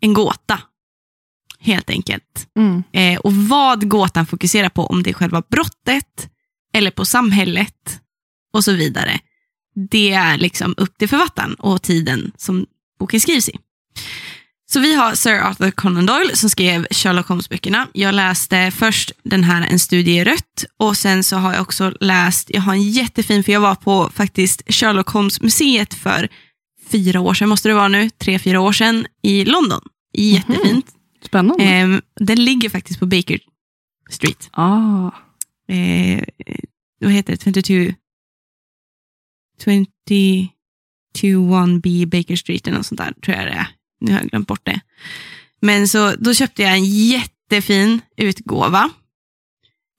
[0.02, 0.60] en gåta,
[1.60, 2.48] helt enkelt.
[2.60, 2.84] Mm.
[3.20, 6.30] Och vad gåtan fokuserar på, om det är själva brottet
[6.74, 8.02] eller på samhället
[8.54, 9.20] och så vidare.
[9.90, 12.66] Det är liksom upp till författaren och tiden som
[13.00, 13.58] boken skrivs i.
[14.72, 17.88] Så vi har Sir Arthur Conan Doyle som skrev Sherlock Holmes-böckerna.
[17.94, 21.94] Jag läste först den här En studie i rött och sen så har jag också
[22.00, 26.30] läst, jag har en jättefin, för jag var på faktiskt Sherlock Holmes-museet för
[26.92, 29.82] fyra år sedan, måste det vara nu, tre, fyra år sedan i London.
[30.14, 30.86] Jättefint.
[31.26, 31.64] Spännande.
[31.64, 33.40] Ehm, den ligger faktiskt på Baker
[34.10, 34.50] Street.
[34.52, 35.12] ah.
[35.68, 36.24] Eh,
[37.02, 37.64] vad heter det?
[37.64, 37.94] 22...
[39.66, 43.68] 221B Baker Street eller något sånt där, tror jag det är.
[44.02, 44.80] Nu har jag glömt bort det.
[45.62, 48.90] Men så då köpte jag en jättefin utgåva.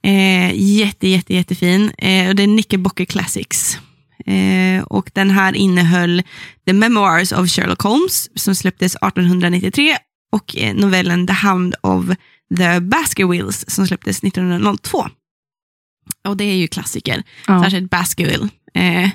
[0.04, 1.90] Eh, jätte, jätte, jättefin.
[1.98, 3.78] Eh, och det är Knickerbocker Classics.
[4.26, 6.22] Eh, och den här innehöll
[6.66, 9.96] The Memoirs of Sherlock Holmes som släpptes 1893
[10.32, 12.04] och eh, novellen The Hound of
[12.58, 15.06] the Baskervilles som släpptes 1902.
[16.28, 17.62] Och det är ju klassiker, Ja.
[17.62, 19.10] särskilt Baskerville, eh,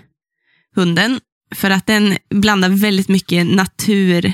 [0.77, 1.19] hunden.
[1.55, 4.33] För att den blandar väldigt mycket natur,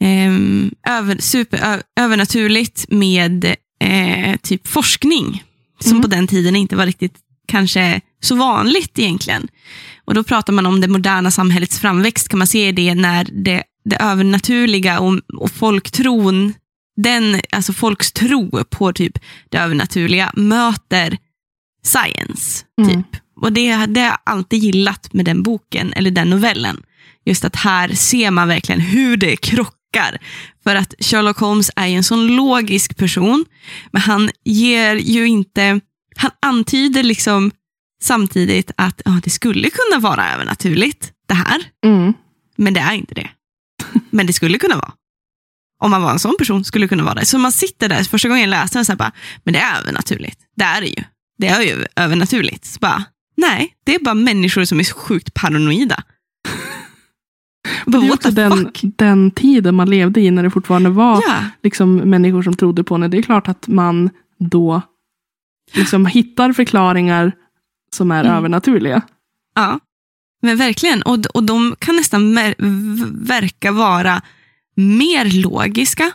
[0.00, 3.44] ehm, över, super, övernaturligt med
[3.80, 5.44] eh, typ forskning.
[5.80, 6.02] Som Mm.
[6.02, 7.14] på den tiden inte var riktigt
[7.48, 9.48] kanske så vanligt egentligen.
[10.04, 13.62] Och då pratar man om det moderna samhällets framväxt, kan man se det när det,
[13.84, 16.54] det övernaturliga och, och folktron,
[16.96, 19.18] den, alltså folks tro på typ
[19.48, 21.18] det övernaturliga möter
[21.84, 22.64] science.
[22.82, 23.04] Mm.
[23.42, 26.82] Och det, det har jag alltid gillat med den boken, eller den novellen.
[27.24, 30.18] Just att här ser man verkligen hur det krockar.
[30.64, 33.44] För att Sherlock Holmes är ju en sån logisk person,
[33.90, 35.80] men han ger ju inte,
[36.16, 37.50] han antyder liksom
[38.02, 41.62] samtidigt att ja, det skulle kunna vara övernaturligt, det här.
[41.84, 42.12] Mm.
[42.56, 43.30] Men det är inte det.
[44.10, 44.92] Men det skulle kunna vara.
[45.80, 47.26] Om man var en sån person skulle det kunna vara det.
[47.26, 49.12] Så man sitter där, första gången jag läste den, så här bara,
[49.44, 50.40] men det är övernaturligt.
[50.56, 51.04] Det är det ju.
[51.38, 52.64] Det är ju övernaturligt.
[52.64, 53.04] Så bara,
[53.42, 56.02] nej, det är bara människor som är sjukt paranoida.
[57.86, 61.96] Det är också den, den tiden man levde i när det fortfarande var Ja, liksom,
[61.96, 63.08] människor som trodde på det.
[63.08, 64.82] Det är klart att man då
[65.74, 67.32] liksom hittar förklaringar
[67.96, 68.36] som är Mm.
[68.36, 69.02] övernaturliga.
[69.54, 69.80] ja,
[70.42, 71.02] men verkligen.
[71.02, 72.34] Och, och de kan nästan
[73.12, 74.22] verka vara
[74.76, 76.10] mer logiska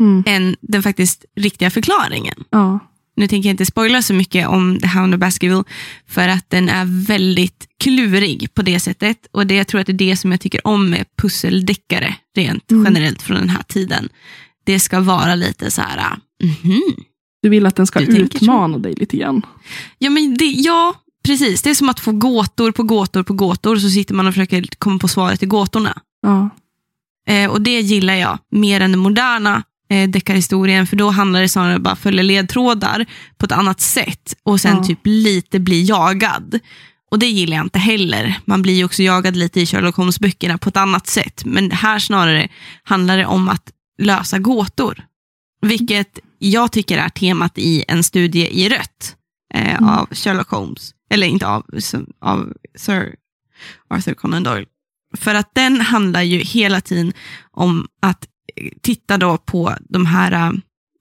[0.00, 0.22] Mm.
[0.26, 2.44] än den faktiskt riktiga förklaringen.
[2.50, 2.78] Ja.
[3.16, 5.64] Nu tänker jag inte spoila så mycket om The Hound of Baskerville
[6.08, 9.26] för att den är väldigt klurig på det sättet.
[9.32, 12.70] Och det jag tror att det är det som jag tycker om med pusseldeckare rent
[12.70, 12.84] Mm.
[12.84, 14.08] generellt från den här tiden.
[14.64, 16.82] Det ska vara lite så här, mhm.
[17.42, 19.42] Du vill att den ska Du utmana dig lite grann.
[19.98, 20.94] Ja, men det, ja,
[21.24, 21.62] precis.
[21.62, 24.64] Det är som att få gåtor på gåtor på gåtor så sitter man och försöker
[24.78, 26.00] komma på svaret till gåtorna.
[26.22, 26.50] Ja.
[27.28, 31.48] Eh, och det gillar jag mer än den moderna eh, deckarhistorien, för då handlar det
[31.48, 34.84] snarare bara följa ledtrådar på ett annat sätt och sen Ja.
[34.84, 36.58] typ lite bli jagad.
[37.10, 38.38] Och det gillar jag inte heller.
[38.44, 41.42] Man blir ju också jagad lite i Sherlock Holmes-böckerna på ett annat sätt.
[41.44, 42.48] Men här snarare
[42.82, 43.70] handlar det om att
[44.02, 45.04] lösa gåtor.
[45.62, 49.16] Vilket jag tycker är temat i en studie i rött
[49.54, 49.88] eh, Mm.
[49.88, 50.90] av Sherlock Holmes.
[51.10, 51.66] Eller inte av,
[52.20, 53.14] av Sir
[53.90, 54.66] Arthur Conan Doyle.
[55.16, 57.12] För att den handlar ju hela tiden
[57.50, 58.26] om att
[58.80, 60.52] titta då på de här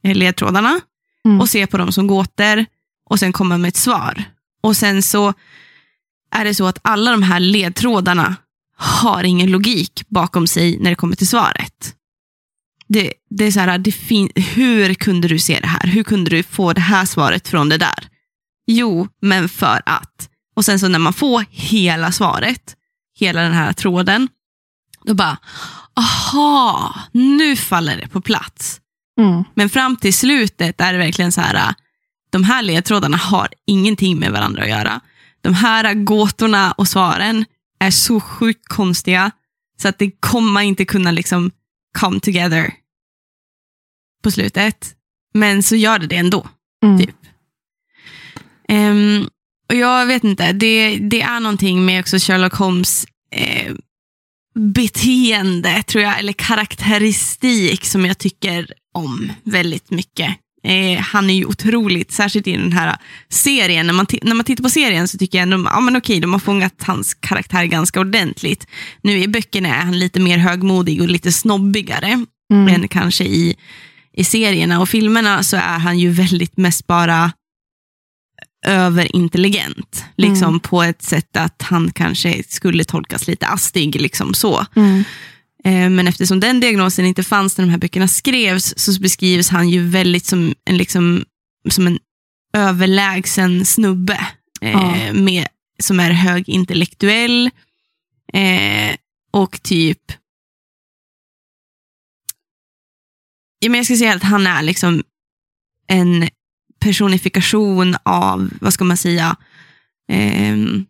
[0.03, 0.79] eh, ledtrådarna
[1.25, 1.41] Mm.
[1.41, 2.65] och se på dem som gåtor
[3.09, 4.23] och sen komma med ett svar.
[4.63, 5.33] Och sen så
[6.31, 8.35] är det så att alla de här ledtrådarna
[8.75, 11.95] har ingen logik bakom sig när det kommer till svaret.
[12.87, 15.87] Det, det är så här, det fin- hur kunde du se det här?
[15.87, 18.07] Hur kunde du få det här svaret från det där?
[18.67, 20.29] Jo, men för att.
[20.55, 22.75] Och sen så när man får hela svaret,
[23.19, 24.27] hela den här tråden,
[25.05, 25.37] då bara,
[25.95, 28.81] aha, nu faller det på plats.
[29.19, 29.43] Mm.
[29.53, 31.73] Men fram till slutet är det verkligen så här,
[32.29, 35.01] de här ledtrådarna har ingenting med varandra att göra.
[35.41, 37.45] De här gåtorna och svaren
[37.79, 39.31] är så sjukt konstiga
[39.81, 41.51] så att det kommer inte kunna liksom
[41.99, 42.73] come together
[44.23, 44.95] på slutet.
[45.33, 46.47] Men så gör det det ändå.
[46.83, 46.99] Mm.
[46.99, 47.15] Typ.
[48.67, 49.29] Ehm,
[49.69, 53.73] och jag vet inte, det, det är någonting med också Sherlock Holmes eh,
[54.55, 60.29] beteende, tror jag, eller karaktäristik som jag tycker om väldigt mycket.
[60.63, 62.97] Eh, han är ju otroligt, särskilt i den här
[63.29, 63.87] serien.
[63.87, 66.33] När man, när man tittar på serien så tycker jag ändå, ja men okej, de
[66.33, 68.67] har fångat hans karaktär ganska ordentligt.
[69.01, 72.67] Nu i böckerna är han lite mer högmodig och lite snobbigare Mm.
[72.75, 73.55] än kanske i,
[74.13, 77.31] i serierna och filmerna så är han ju väldigt mest bara
[78.65, 80.05] överintelligent.
[80.17, 80.59] Liksom Mm.
[80.59, 84.01] på ett sätt att han kanske skulle tolkas lite astig.
[84.01, 84.65] Liksom så.
[84.75, 85.03] Mm.
[85.63, 89.69] Eh, Men eftersom den diagnosen inte fanns när de här böckerna skrevs så beskrivs han
[89.69, 91.25] ju väldigt som en, liksom,
[91.69, 91.99] som en
[92.53, 94.27] överlägsen snubbe.
[94.61, 95.13] Eh, Ja.
[95.13, 95.47] med,
[95.79, 97.49] som är högintellektuell
[98.33, 98.95] eh,
[99.33, 100.11] och typ
[103.59, 105.03] ja, men jag ska säga att han är liksom
[105.87, 106.29] en
[106.81, 109.35] personifikation av, vad ska man säga,
[110.11, 110.85] ehm,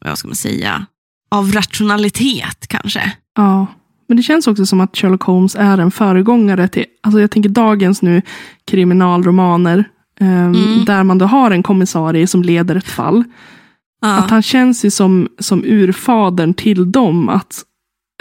[0.00, 0.86] vad ska man säga,
[1.30, 3.12] av rationalitet kanske.
[3.36, 3.66] Ja,
[4.08, 7.50] men det känns också som att Sherlock Holmes är en föregångare till, alltså jag tänker
[7.50, 8.22] dagens nu
[8.64, 9.84] kriminalromaner,
[10.20, 10.84] ehm, Mm.
[10.84, 13.24] där man då har en kommissarie som leder ett fall.
[14.00, 14.16] Ja.
[14.18, 17.28] Att han känns ju som, som urfadern till dem.
[17.28, 17.62] Att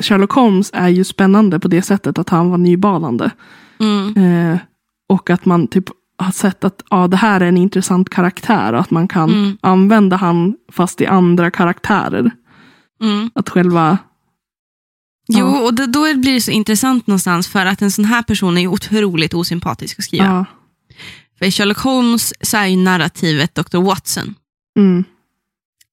[0.03, 3.31] Sherlock Holmes är ju spännande på det sättet att han var nybanande.
[3.79, 4.17] Mm.
[4.17, 4.57] Eh,
[5.09, 5.85] och att man typ
[6.17, 9.57] har sett att ja, det här är en intressant karaktär och att man kan Mm.
[9.61, 12.31] använda han fast i andra karaktärer.
[13.01, 13.31] Mm.
[13.35, 13.97] Att själva,
[15.27, 15.61] Jo, Ja.
[15.61, 18.67] och då, då blir det så intressant någonstans för att en sån här person är
[18.67, 20.25] otroligt osympatisk att skriva.
[20.25, 20.45] ja,
[21.39, 23.77] För i Sherlock Holmes så är ju narrativet Dr.
[23.77, 24.35] Watson.
[24.77, 25.03] mm,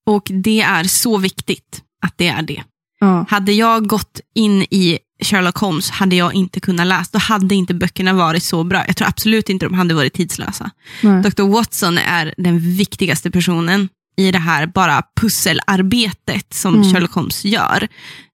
[0.05, 2.63] Och det är så viktigt att det är det.
[2.99, 7.09] ja, Hade jag gått in i Sherlock Holmes hade jag inte kunnat läsa.
[7.11, 8.83] Då hade inte böckerna varit så bra.
[8.87, 10.71] Jag tror absolut inte de hade varit tidslösa.
[11.01, 11.43] nej, Dr.
[11.43, 16.93] Watson är den viktigaste personen i det här bara pusselarbetet som Mm.
[16.93, 17.87] Sherlock Holmes gör.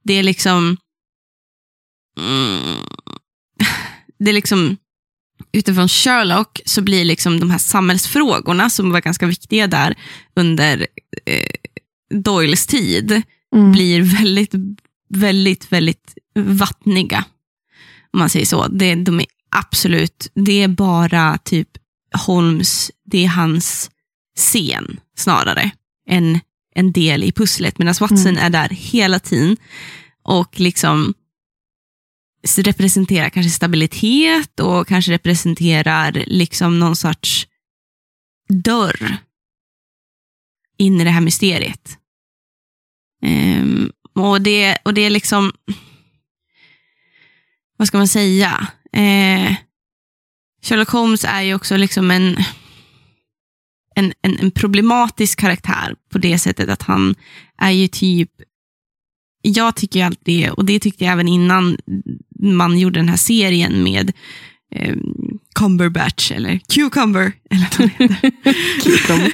[0.03, 0.77] Det är liksom...
[2.19, 2.77] Mm,
[4.19, 4.77] det är liksom
[5.51, 9.95] utifrån Sherlock så blir liksom de här samhällsfrågorna som var ganska viktiga där
[10.35, 10.87] under
[11.25, 11.47] eh,
[12.13, 13.21] Doyles tid
[13.55, 14.53] mm, blir väldigt,
[15.09, 17.25] väldigt, väldigt vattniga.
[18.13, 18.67] Om man säger så.
[18.67, 21.69] Det, de är absolut, det är bara typ
[22.25, 23.91] Holmes, det är hans
[24.37, 25.71] scen snarare
[26.09, 26.39] än
[26.75, 27.77] en del i pusslet.
[27.77, 28.43] Medan Watson Mm.
[28.43, 29.57] är där hela tiden
[30.23, 31.13] och liksom
[32.57, 37.47] representerar kanske stabilitet och kanske representerar liksom någon sorts
[38.49, 39.17] dörr
[40.77, 41.97] in i det här mysteriet.
[43.21, 45.51] Ehm, och, det, och det är liksom,
[47.77, 48.67] vad ska man säga?
[48.93, 49.55] Eh,
[50.61, 52.37] Sherlock Holmes är ju också liksom en,
[53.95, 57.15] en, en, en problematisk karaktär på det sättet att han
[57.57, 58.31] är ju typ,
[59.41, 61.77] jag tycker ju alltid det, och det tyckte jag även innan
[62.39, 64.11] man gjorde den här serien med
[64.75, 64.95] eh,
[65.55, 69.33] Cumberbatch, eller Cucumber, eller vad heter.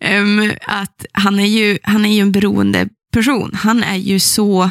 [0.00, 3.50] Em, att han är, ju, han är ju en beroende person.
[3.54, 4.70] Han är ju så...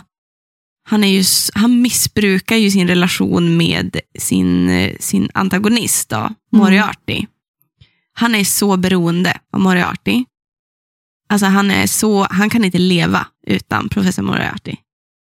[0.88, 1.24] Han, är ju,
[1.54, 7.26] han missbrukar ju sin relation med sin, sin antagonist, då, Moriarty.
[8.14, 10.26] Han är så beroende av Moriarty.
[11.30, 14.76] Alltså han, är så, han kan inte leva utan professor Moriarty.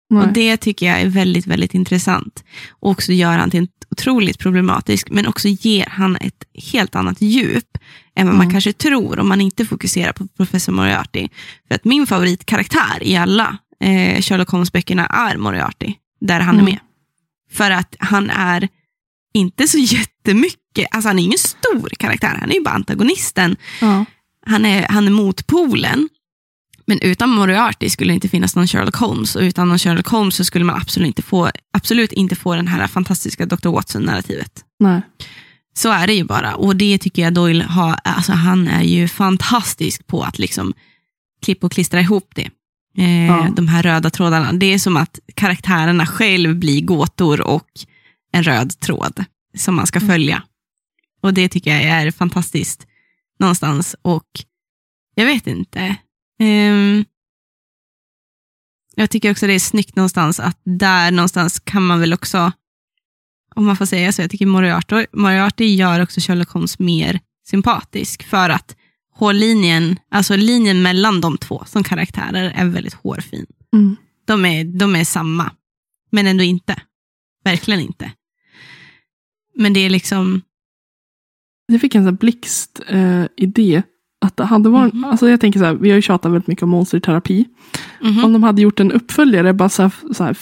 [0.09, 0.23] nej.
[0.27, 2.43] Och Det tycker jag är väldigt, väldigt intressant.
[2.69, 6.43] Och också gör han till en otroligt problematisk, men också ger han ett
[6.73, 7.77] helt annat djup
[8.15, 8.51] än vad man Mm.
[8.53, 11.27] kanske tror om man inte fokuserar på professor Moriarty.
[11.67, 16.67] För att min favoritkaraktär i alla eh, Sherlock Holmes-böckerna är Moriarty, där han Mm.
[16.67, 16.79] är med.
[17.51, 18.69] För att han är
[19.33, 19.77] inte så
[20.27, 24.05] jättemycket, alltså han är ingen stor karaktär, han är ju bara antagonisten Ja,
[24.45, 26.09] han är, han är motpolen.
[26.87, 30.35] Men utan Moriarty skulle det inte finnas någon Sherlock Holmes och utan någon Sherlock Holmes
[30.35, 33.69] så skulle man absolut inte få, absolut inte få den här fantastiska Dr.
[33.69, 34.63] Watson-narrativet.
[34.79, 35.01] nej.
[35.77, 39.07] Så är det ju bara och det tycker jag Doyle har, alltså han är ju
[39.07, 40.73] fantastisk på att liksom
[41.41, 42.49] klippa och klistra ihop det.
[42.97, 43.49] Eh, Ja.
[43.55, 44.53] De här röda trådarna.
[44.53, 47.67] Det är som att karaktärerna själv blir gåtor och
[48.31, 49.23] en röd tråd
[49.57, 50.09] som man ska Mm.
[50.09, 50.43] följa.
[51.21, 52.87] Och det tycker jag är fantastiskt
[53.39, 53.95] någonstans.
[54.01, 54.27] Och
[55.15, 55.95] jag vet inte.
[56.39, 57.05] Ehm,
[58.95, 62.51] jag tycker också det är snyggt någonstans att där någonstans kan man väl också,
[63.55, 68.23] om man får säga så, jag tycker Moriarty, Moriarty gör också Sherlock Holmes mer sympatisk
[68.23, 68.75] för att
[69.15, 73.45] hårlinjen, alltså linjen mellan de två som karaktärer är väldigt hårfin.
[73.73, 73.95] Mm.
[74.25, 75.51] De är, de är samma,
[76.11, 76.75] men ändå inte.
[77.43, 78.11] Verkligen inte.
[79.55, 80.41] Men det är liksom,
[81.67, 83.83] Jag fick en sån här blixt eh, idé.
[84.25, 85.05] Att det hade varit, Mhm.
[85.05, 87.45] alltså jag tänker så här, vi har ju tjatat väldigt mycket om monster i terapi.
[88.01, 88.23] mhm.
[88.25, 90.37] Om de hade gjort en uppföljare, bara så här, så här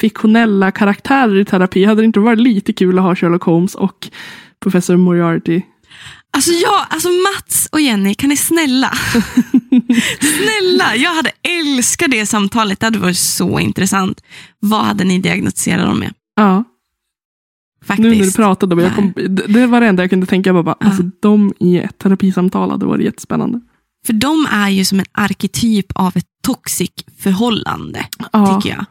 [0.00, 4.08] fiktionella karaktärer i terapi, hade det inte varit lite kul att ha Sherlock Holmes och
[4.60, 5.62] professor Moriarty?
[6.36, 8.90] Alltså, ja, alltså Mats och Jenny, kan ni snälla?
[10.20, 12.80] snälla, jag hade älskat det samtalet.
[12.80, 14.20] Det hade varit så intressant.
[14.58, 16.12] Vad hade ni diagnostiserat dem med?
[16.36, 16.64] Ja,
[17.84, 18.08] Faktiskt.
[18.08, 20.62] nu när du pratade, jag kom, det- det var det enda jag kunde tänka på.
[20.62, 20.86] Bara, Ja.
[20.86, 23.60] alltså, de i ett terapisamtal hade varit jättespännande.
[24.06, 28.84] För de är ju som en arketyp av ett toxic förhållande, Ja, tycker jag.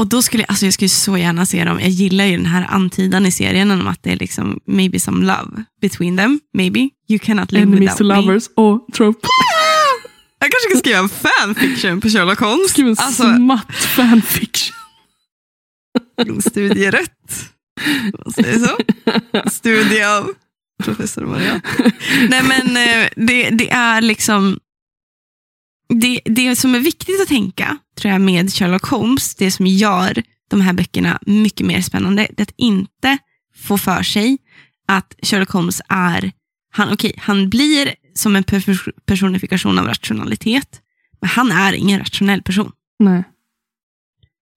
[0.00, 1.80] Och då skulle jag, alltså jag skulle så gärna se dem.
[1.80, 5.26] Jag gillar ju den här antydan i serien om att det är liksom maybe some
[5.26, 6.40] love between them.
[6.54, 6.88] Maybe.
[7.08, 8.14] You cannot live enemies without to me.
[8.16, 9.28] lovers och trope.
[10.38, 12.70] Jag kanske ska skriva en fanfiction på Sherlock Holmes.
[12.70, 14.74] Skriv en Alltså, smatt fanfiction.
[16.50, 17.50] studierätt.
[18.12, 18.76] Vad säger så?
[19.50, 20.30] Studie av
[20.84, 21.60] professor Maria.
[22.28, 24.58] Nej men eh, det, det är liksom
[25.90, 30.22] det, det som är viktigt att tänka tror jag med Sherlock Holmes, det som gör
[30.48, 33.18] de här böckerna mycket mer spännande, det är att inte
[33.56, 34.38] få för sig
[34.88, 36.32] att Sherlock Holmes är,
[36.70, 38.44] han, okay, han blir som en
[39.04, 40.80] personifikation av rationalitet,
[41.20, 42.72] men han är ingen rationell person.
[42.98, 43.24] Nej.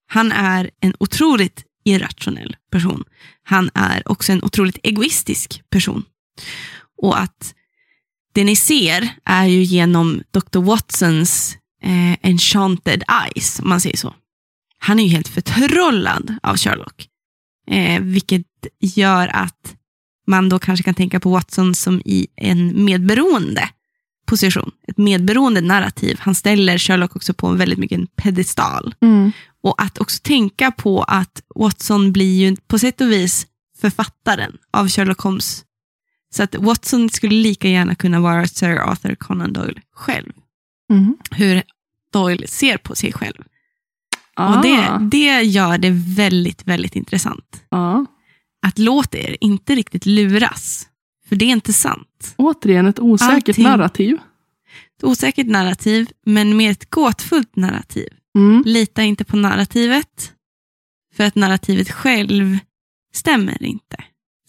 [0.06, 3.04] Han är en otroligt irrationell person.
[3.42, 6.04] Han är också en otroligt egoistisk person.
[7.02, 7.54] Och att
[8.34, 10.58] det ni ser är ju genom Dr.
[10.58, 14.14] Watsons eh, enchanted eyes, om man säger så.
[14.78, 17.08] Han är ju helt förtrollad av Sherlock.
[17.70, 18.46] Eh, vilket
[18.80, 19.76] gör att
[20.26, 23.68] man då kanske kan tänka på Watson som i en medberoende
[24.26, 24.70] position.
[24.88, 26.18] Ett medberoende narrativ.
[26.20, 28.94] Han ställer Sherlock också på en väldigt mycket en pedestal.
[29.02, 29.32] Mm.
[29.62, 33.46] Och att också tänka på att Watson blir ju på sätt och vis
[33.80, 35.64] författaren av Sherlock Holmes.
[36.34, 40.32] Så att Watson skulle lika gärna kunna vara Sir Arthur Conan Doyle själv.
[40.90, 41.16] Mm.
[41.30, 41.62] Hur
[42.12, 43.44] Doyle ser på sig själv.
[44.34, 44.56] Ah.
[44.56, 47.62] Och det, det gör det väldigt, väldigt intressant.
[47.68, 48.06] Ja.
[48.66, 50.88] Att låta er inte riktigt luras.
[51.28, 52.34] För det är inte sant.
[52.36, 53.64] Återigen ett osäkert Allting.
[53.64, 54.18] narrativ.
[54.96, 58.08] Ett osäkert narrativ, men med ett gåtfullt narrativ.
[58.38, 58.62] Mm.
[58.66, 60.32] Lita inte på narrativet.
[61.16, 62.58] För att narrativet själv
[63.12, 63.96] stämmer inte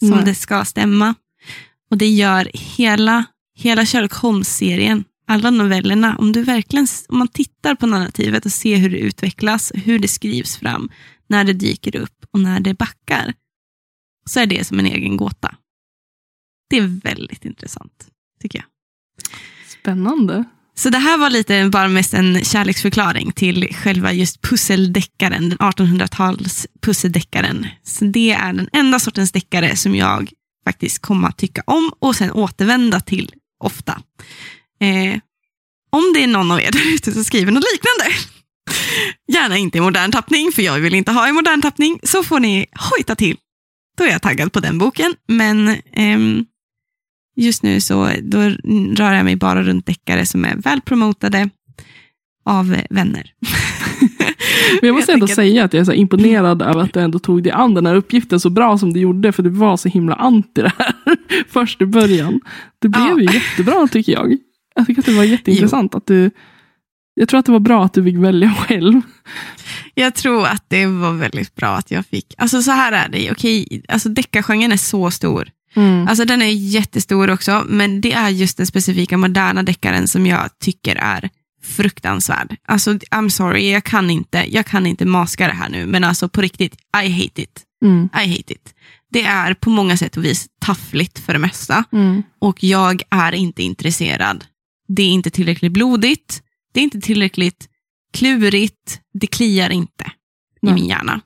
[0.00, 0.24] som Nej.
[0.24, 1.14] det ska stämma.
[1.90, 3.24] Och det gör hela,
[3.58, 8.76] hela Sherlock Holmes-serien, alla novellerna, om, du verkligen, om man tittar på narrativet och ser
[8.76, 10.90] hur det utvecklas, hur det skrivs fram,
[11.28, 13.34] när det dyker upp och när det backar,
[14.30, 15.54] så är det som en egen gåta.
[16.70, 18.08] Det är väldigt intressant,
[18.42, 18.66] tycker jag.
[19.80, 20.44] Spännande.
[20.74, 26.66] Så det här var lite bara mest en kärleksförklaring till själva just pusseldeckaren, den 1800-tals
[26.80, 27.66] pusseldeckaren.
[27.82, 30.32] Så det är den enda sortens deckare som jag
[30.66, 33.32] faktiskt komma att tycka om och sen återvända till
[33.64, 33.92] ofta.
[34.80, 35.20] Eh,
[35.90, 38.16] om det är någon av er där ute som skriver något liknande,
[39.32, 42.40] gärna inte i modern tappning, för jag vill inte ha i modern tappning, så får
[42.40, 43.36] ni hojta till.
[43.98, 46.18] Då är jag taggad på den boken, men eh,
[47.36, 48.38] just nu så då
[48.96, 51.50] rör jag mig bara runt deckare som är väl promotade
[52.44, 53.32] av vänner.
[54.80, 57.18] Men jag måste ändå tänker- säga att jag är så imponerad över att du ändå
[57.18, 59.88] tog dig an den här uppgiften så bra som du gjorde, för du var så
[59.88, 60.94] himla anti det här
[61.48, 62.40] först i början.
[62.78, 63.18] Det blev Ja.
[63.20, 64.36] ju jättebra tycker jag.
[64.74, 66.30] Jag tycker att det var jätteintressant att du
[67.18, 69.00] jag tror att det var bra att du fick välja själv.
[69.94, 73.30] Jag tror att det var väldigt bra att jag fick, alltså så här är det,
[73.30, 75.48] okej, alltså deckargenren är så stor.
[76.08, 80.58] Alltså den är jättestor också, men det är just den specifika moderna deckaren som jag
[80.64, 81.30] tycker är
[81.66, 82.56] fruktansvärd.
[82.68, 86.28] Alltså I'm sorry, jag kan inte, jag kan inte maska det här nu, men alltså
[86.28, 87.62] på riktigt, I hate it.
[87.84, 88.08] Mm.
[88.14, 88.74] I hate it.
[89.10, 91.84] Det är på många sätt och vis taffligt för det mesta.
[91.92, 92.22] Mm.
[92.38, 94.44] och jag är inte intresserad.
[94.88, 96.42] Det är inte tillräckligt blodigt,
[96.72, 97.68] det är inte tillräckligt
[98.12, 100.74] klurigt, det kliar inte i Nej.
[100.74, 101.20] min hjärna.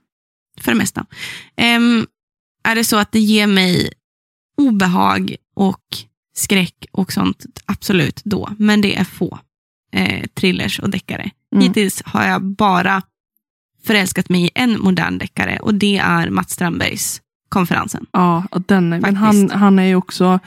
[0.61, 1.07] För det mesta.
[1.57, 2.07] Ehm,
[2.65, 3.93] är det så att det ger mig
[4.57, 5.85] obehag och
[6.35, 8.55] skräck och sånt, absolut då.
[8.59, 9.39] Men det är få
[9.93, 11.31] eh, thrillers och deckare.
[11.55, 11.63] Mm.
[11.69, 13.03] Hittills har jag bara
[13.87, 18.07] förälskat mig i en modern deckare och det är Mats Strandbergs Konferensen.
[18.13, 19.53] Ja, och den är, men han, Faktiskt.
[19.61, 20.39] han är ju också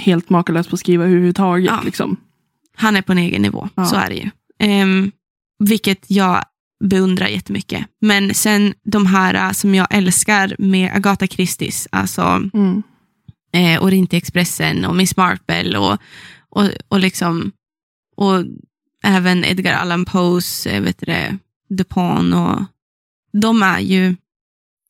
[0.00, 1.66] helt makalös på att skriva överhuvudtaget.
[1.70, 1.80] Ja.
[1.84, 2.16] Liksom.
[2.76, 3.84] Han är på en egen nivå, Ja.
[3.86, 4.30] så är det ju.
[4.58, 5.12] Ehm,
[5.58, 6.44] vilket jag
[6.84, 7.86] beundrar jättemycket.
[8.00, 12.22] Men sen de här äh, som jag älskar med Agatha Christies, alltså
[12.54, 12.82] Mm.
[13.52, 15.98] eh, Orientexpressen och Miss Marple och,
[16.50, 17.52] och, och, liksom,
[18.16, 18.44] och
[19.02, 21.38] även Edgar Allan Poes, eh, vet det,
[21.68, 22.64] Dupont och
[23.40, 24.16] de är ju,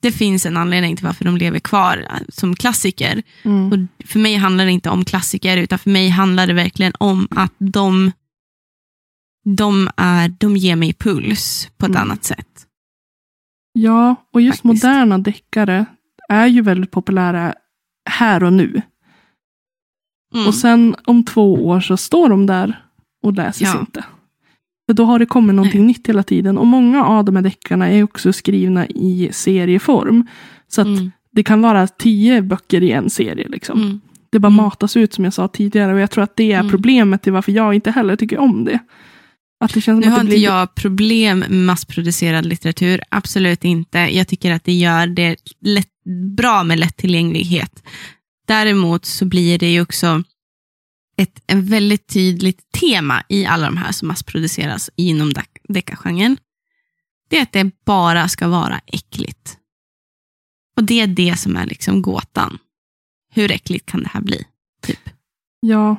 [0.02, 3.22] det finns en anledning till varför de lever kvar eh, som klassiker.
[3.42, 3.72] Mm.
[3.72, 7.28] Och för mig handlar det inte om klassiker, utan för mig handlar det verkligen om
[7.30, 8.12] att de,
[9.44, 12.02] de, är, de ger mig puls på ett Mm.
[12.02, 12.66] annat sätt.
[13.72, 14.84] Ja, och just Faktiskt.
[14.84, 15.86] moderna deckare
[16.28, 17.54] är ju väldigt populära
[18.10, 18.82] här och nu.
[20.34, 20.46] Mm.
[20.46, 22.82] Och sen om två år så står de där
[23.26, 23.80] och läses Ja.
[23.80, 24.04] inte.
[24.88, 26.58] För då har det kommit någonting nytt hela tiden.
[26.58, 30.26] Och många av de här deckarna är också skrivna i serieform.
[30.68, 31.10] Så att Mm.
[31.32, 33.48] det kan vara tio böcker i en serie.
[33.48, 33.80] Liksom.
[33.82, 34.00] Mm.
[34.30, 34.56] Det bara Mm.
[34.64, 35.94] matas ut som jag sa tidigare.
[35.94, 36.70] Och jag tror att det är Mm.
[36.70, 38.78] problemet till varför jag inte heller tycker om det.
[39.64, 40.44] Att det känns Nu som har det inte blir...
[40.44, 43.98] jag problem med massproducerad litteratur, absolut inte.
[43.98, 45.88] Jag tycker att det gör det lätt,
[46.36, 47.82] bra med lättillgänglighet.
[48.48, 50.22] Däremot så blir det ju också
[51.16, 56.36] ett en väldigt tydligt tema i alla de här som massproduceras inom deck- deckargenren.
[57.28, 59.58] Det är att det bara ska vara äckligt.
[60.76, 62.58] Och det är det som är liksom gåtan.
[63.32, 64.44] Hur äckligt kan det här bli?
[64.82, 65.10] Typ.
[65.60, 65.96] Ja,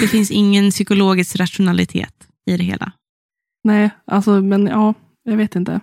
[0.00, 2.92] Det finns ingen psykologisk rationalitet i det hela.
[3.64, 5.80] nej, alltså men ja, jag vet inte.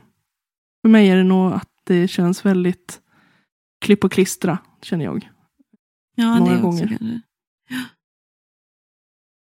[0.82, 3.02] För mig är det nog att det känns väldigt
[3.82, 5.30] klipp och klistra, känner jag.
[6.16, 6.88] Ja, Några det är också gånger.
[6.88, 7.22] kanske-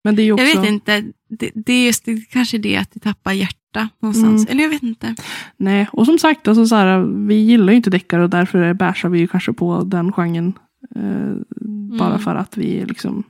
[0.04, 0.44] Men det är också...
[0.44, 4.40] Jag vet inte, det, det är just det, kanske det att det tappar hjärta någonstans.
[4.42, 4.52] Mm.
[4.52, 5.14] Eller jag vet inte.
[5.56, 9.08] Nej, och som sagt, alltså så här, vi gillar ju inte deckare och därför bärsar
[9.08, 10.58] vi ju kanske på den genren.
[10.96, 11.34] Eh,
[11.98, 12.20] Bara Mm.
[12.20, 13.24] för att vi liksom...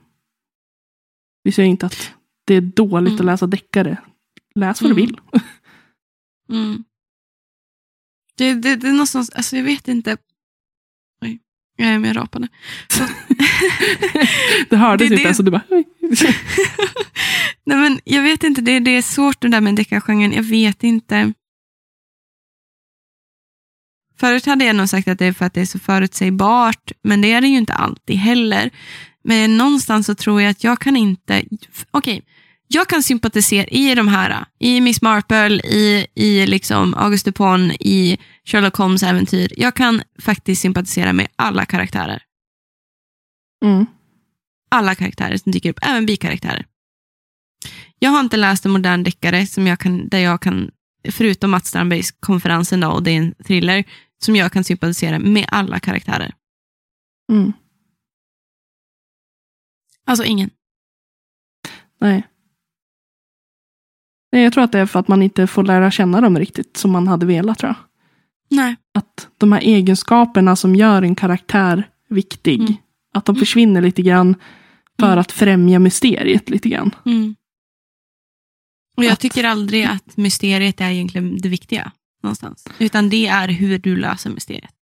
[1.43, 2.13] Vi säger inte att
[2.45, 3.19] det är dåligt Mm.
[3.19, 3.97] att läsa deckare.
[4.55, 5.05] Läs vad du Mm.
[5.05, 5.19] vill.
[6.49, 6.83] Mm.
[8.35, 10.17] Det, det, det är någonstans, alltså jag vet inte.
[11.79, 12.47] Oj, jag är med rapande.
[12.87, 13.03] Så-
[14.69, 15.63] Det hördes Det- inte det- ens och du bara...
[17.65, 20.33] Nej, men jag vet inte, det, det är svårt det där med deckargenren.
[20.33, 21.33] Jag vet inte.
[24.19, 27.21] Förut hade jag nog sagt att det är för att det är så förutsägbart, men
[27.21, 28.69] det är det ju inte alltid heller.
[29.23, 31.43] Men någonstans så tror jag att jag kan inte...
[31.91, 32.21] Okej,
[32.67, 38.17] jag kan sympatisera i de här, i Miss Marple, i, i liksom August Dupont, i
[38.45, 39.53] Sherlock Holmes äventyr.
[39.57, 42.23] Jag kan faktiskt sympatisera med alla karaktärer.
[43.65, 43.85] Mm.
[44.71, 46.65] Alla karaktärer som dyker upp, även bikaraktärer.
[47.99, 50.71] Jag har inte läst en modern deckare som jag kan, där jag kan,
[51.11, 53.83] förutom Mats Strandbergs konferensen då, och det är en thriller,
[54.23, 56.33] som jag kan sympatisera med alla karaktärer.
[57.31, 57.53] Mm.
[60.05, 60.49] Alltså ingen.
[61.99, 62.23] Nej.
[64.33, 66.77] Nej, jag tror att det är för att man inte får lära känna dem riktigt
[66.77, 67.75] som man hade velat tror jag.
[68.57, 68.75] Nej.
[68.93, 72.73] Att de här egenskaperna som gör en karaktär viktig, Mm.
[73.13, 73.39] att de Mm.
[73.39, 74.35] försvinner lite grann
[74.99, 75.19] för Mm.
[75.19, 76.95] att främja mysteriet lite grann.
[77.05, 77.35] Mm.
[78.97, 81.91] Och jag Att- tycker aldrig att mysteriet är egentligen det viktiga
[82.23, 82.67] någonstans.
[82.79, 84.73] Utan det är hur du löser mysteriet.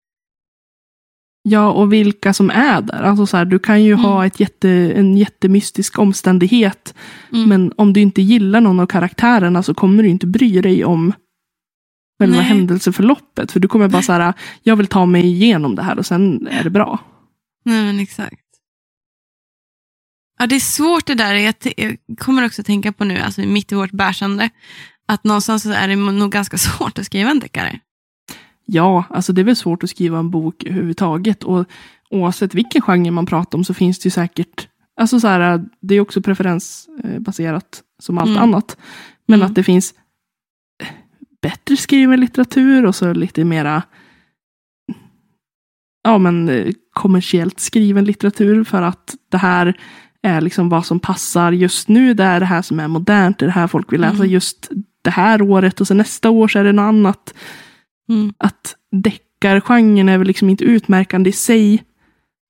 [1.42, 3.02] Ja, och vilka som är där.
[3.02, 4.04] Alltså så här, du kan ju Mm.
[4.04, 6.94] ha ett jätte, en jättemystisk omständighet.
[7.32, 7.48] Mm.
[7.48, 11.12] Men om du inte gillar någon av karaktärerna så kommer du inte bry dig om
[12.20, 12.44] själva Nej.
[12.44, 13.52] händelseförloppet.
[13.52, 16.46] För du kommer bara så här, jag vill ta mig igenom det här och sen
[16.50, 16.98] är det bra.
[17.64, 18.40] Nej, men exakt.
[20.38, 21.34] Ja, det är svårt det där.
[21.34, 24.50] Jag, jag kommer också tänka på nu, alltså mitt i vårt bärsande,
[25.06, 27.80] att någonstans så är det nog ganska svårt att skriva en deckare.
[28.72, 31.42] Ja, alltså det är väl svårt att skriva en bok överhuvudtaget.
[31.44, 31.64] Och
[32.10, 34.68] oavsett vilken genre man pratar om så finns det ju säkert,
[35.00, 38.42] alltså så här, det är också preferensbaserat som allt Mm.
[38.42, 38.76] annat.
[39.26, 39.46] Men Mm.
[39.48, 39.94] att det finns
[41.42, 43.82] bättre skriven litteratur och så lite mera
[46.02, 46.50] ja, men,
[46.92, 49.76] kommersiellt skriven litteratur för att det här
[50.22, 52.14] är liksom vad som passar just nu.
[52.14, 54.28] Det är det här som är modernt, det är det här folk vill läsa Mm.
[54.30, 54.70] just
[55.02, 57.34] det här året och sen nästa år så är det något annat
[58.10, 58.32] Mm.
[58.38, 61.84] att deckargenren är väl liksom inte utmärkande i sig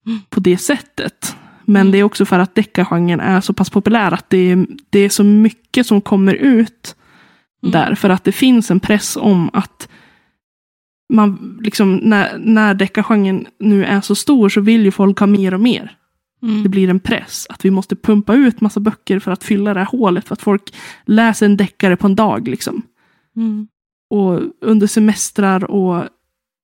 [0.07, 0.19] Mm.
[0.31, 1.37] på det sättet.
[1.65, 1.93] Men Mm.
[1.93, 5.09] det är också för att deckargenren är så pass populär att det är, det är
[5.09, 6.97] så mycket som kommer ut
[7.63, 7.73] Mm.
[7.73, 7.95] där.
[7.95, 9.89] För att det finns en press om att
[11.13, 15.55] man liksom, när, när deckargenren nu är så stor så vill ju folk ha mer
[15.55, 15.97] och mer.
[16.43, 16.63] Mm.
[16.63, 19.81] Det blir en press att vi måste pumpa ut massa böcker för att fylla det
[19.81, 20.29] här hålet.
[20.29, 20.75] För att folk
[21.07, 22.49] läser en deckare på en dag.
[22.49, 22.83] Liksom
[23.37, 23.69] Mm.
[24.11, 26.09] Och under semestrar och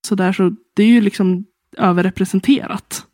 [0.07, 1.45] sådär så det är ju liksom
[1.77, 3.07] överrepresenterat.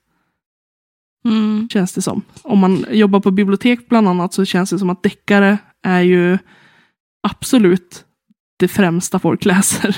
[1.25, 1.69] Mm.
[1.73, 2.23] Känns det som.
[2.43, 6.39] Om man jobbar på bibliotek bland annat så känns det som att deckare är ju
[7.23, 8.05] absolut
[8.57, 9.97] det främsta folk läser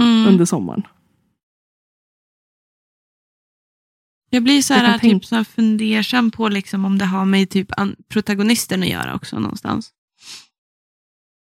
[0.00, 0.26] Mm.
[0.26, 0.82] under sommaren.
[4.30, 7.70] Jag blir så här, typ, så här fundersam på liksom, om det har med typ,
[8.08, 9.90] protagonisten att göra också någonstans.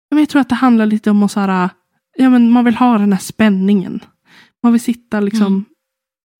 [0.10, 1.70] Men jag tror att det handlar lite om att så här,
[2.18, 4.00] ja, men man vill ha den här spänningen.
[4.64, 5.66] Man vill sitta liksom, Mm.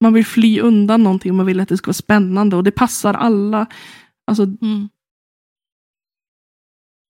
[0.02, 3.14] man vill fly undan någonting, man vill att det ska vara spännande och det passar
[3.14, 3.66] alla.
[4.28, 4.90] Alltså, Mm.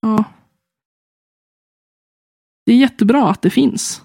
[0.02, 0.24] ja.
[2.66, 4.02] Det är jättebra att det finns.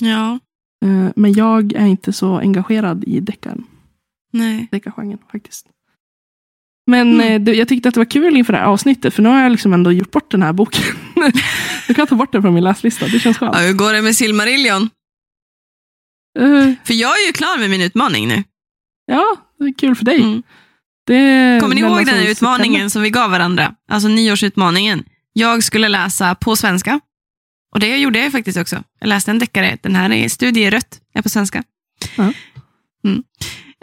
[0.00, 0.38] Ja,
[0.84, 3.64] Eh, Men jag är inte så engagerad i deckaren,
[4.32, 4.68] nej.
[4.70, 5.66] deckargenren faktiskt.
[6.86, 7.48] Men Mm.
[7.48, 9.52] eh, jag tyckte att det var kul inför det här avsnittet, för nu har jag
[9.52, 10.82] liksom ändå gjort bort den här boken.
[11.86, 13.54] jag kan ta bort den från min läslista, det känns skönt.
[13.56, 14.90] Ja, hur går det med Silmarillion?
[16.38, 18.44] Eh, För jag är ju klar med min utmaning nu.
[19.06, 20.16] Ja, det är kul för dig.
[20.22, 20.42] Mm.
[21.06, 23.74] Det Kommer ni ihåg den utmaningen som vi gav varandra?
[23.88, 25.04] Alltså nyårsutmaningen.
[25.32, 27.00] Jag skulle läsa på svenska.
[27.74, 28.82] Och det gjorde jag faktiskt också.
[29.00, 29.78] Jag läste en deckare.
[29.82, 31.64] Den här är Studie i rött, är på svenska.
[32.16, 32.32] Ja.
[33.04, 33.22] Mm.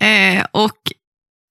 [0.02, 0.78] Eh, och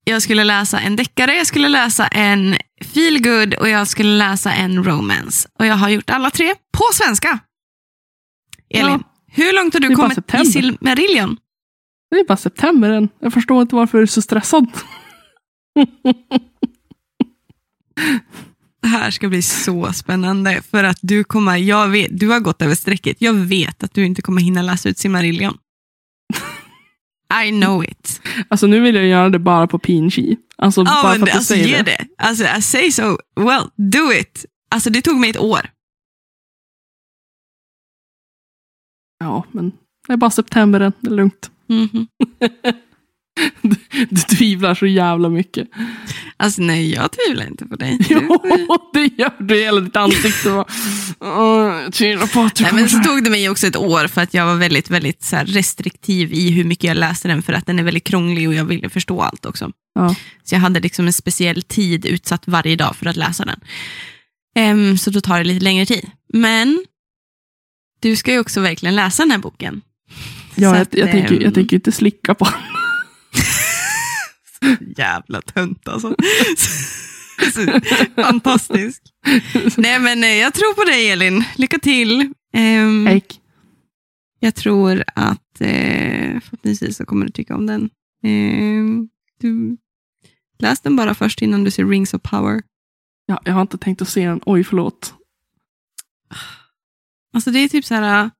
[0.05, 4.53] jag skulle läsa en deckare, jag skulle läsa en feel good och jag skulle läsa
[4.53, 5.49] en romance.
[5.59, 7.39] Och jag har gjort alla tre på svenska.
[8.75, 9.01] Elin, Ja.
[9.27, 10.45] hur långt har du kommit i september.
[10.51, 11.37] Silmarillion?
[12.11, 13.09] Det är bara september än.
[13.21, 14.67] Jag förstår inte varför du är så stressad.
[18.83, 22.63] Det här ska bli så spännande för att du kommer, jag vet, du har gått
[22.63, 23.17] över strecket.
[23.21, 25.59] Jag vet att du inte kommer hinna läsa ut Silmarillion.
[27.47, 28.21] I know it.
[28.49, 30.37] Alltså nu vill jag göra det bara på PNG.
[30.57, 31.83] Alltså Ja, bara för att du alltså, säger ge det.
[31.83, 32.07] det.
[32.19, 33.19] Alltså, I say so.
[33.37, 34.45] Well, do it.
[34.71, 35.71] Alltså, det tog mig ett år.
[39.19, 39.73] Ja, men
[40.07, 40.93] det är bara september än.
[41.01, 41.51] Det är lugnt.
[41.67, 42.07] Mhm.
[43.63, 43.77] Du,
[44.11, 45.69] du tvivlar så jävla mycket.
[46.37, 47.99] Alltså, nej, jag tvivlar inte på dig.
[48.09, 48.43] Jo,
[48.93, 49.55] det gör du.
[49.55, 50.67] Hela ditt ansikte var...
[51.19, 54.21] Jag tvivlar på att du Nej, men så tog det mig också ett år för
[54.21, 57.67] att jag var väldigt, väldigt så restriktiv i hur mycket jag läste den för att
[57.67, 59.71] den är väldigt krånglig och jag ville förstå allt också.
[59.95, 60.15] Ja.
[60.43, 63.61] Så jag hade liksom en speciell tid utsatt varje dag för att läsa den.
[64.57, 66.11] Ehm, så då tar det lite längre tid.
[66.33, 66.85] Men
[68.01, 69.81] du ska ju också verkligen läsa den här boken.
[70.55, 72.49] Ja, jag, att, jag, tänker, jag ehm, tänker inte slicka på
[74.97, 76.15] Jävla tönt alltså.
[77.55, 77.81] Så
[78.23, 79.03] Fantastisk.
[79.77, 81.45] Nej men eh, jag tror på dig Elin.
[81.57, 82.35] Lycka till.
[83.09, 83.41] Eik.
[84.41, 87.91] jag tror att eh, förhoppningsvis så kommer du tycka om den.
[88.25, 89.09] Ehm,
[89.41, 89.77] du,
[90.59, 92.63] läs den bara först innan du ser Rings of Power.
[93.27, 94.41] Ja, jag har inte tänkt att se den.
[94.47, 95.15] Oj, förlåt.
[97.35, 98.25] Alltså det är typ så här.
[98.25, 98.31] äh,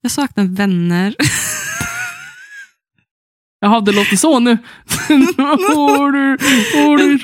[0.00, 1.16] Jag saknar vänner.
[3.64, 4.50] Jaha, det låter så nu.
[5.76, 6.38] Åh, du,
[6.74, 7.18] åh, du.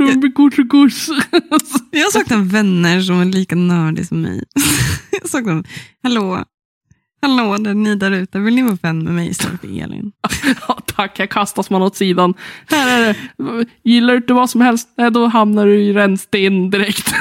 [1.90, 4.44] Jag saknar vänner som är lika nördiga som mig.
[5.10, 5.64] Jag saknar,
[6.02, 6.44] hallå,
[7.22, 10.12] hallå där ni där ute, vill ni vara vän med mig istället för Elin?
[10.68, 12.34] Ja, tack, här kastas man åt sidan.
[12.66, 13.16] Här är det.
[13.84, 17.14] Gillar du inte vad som helst, nej, då hamnar du i rännsten direkt.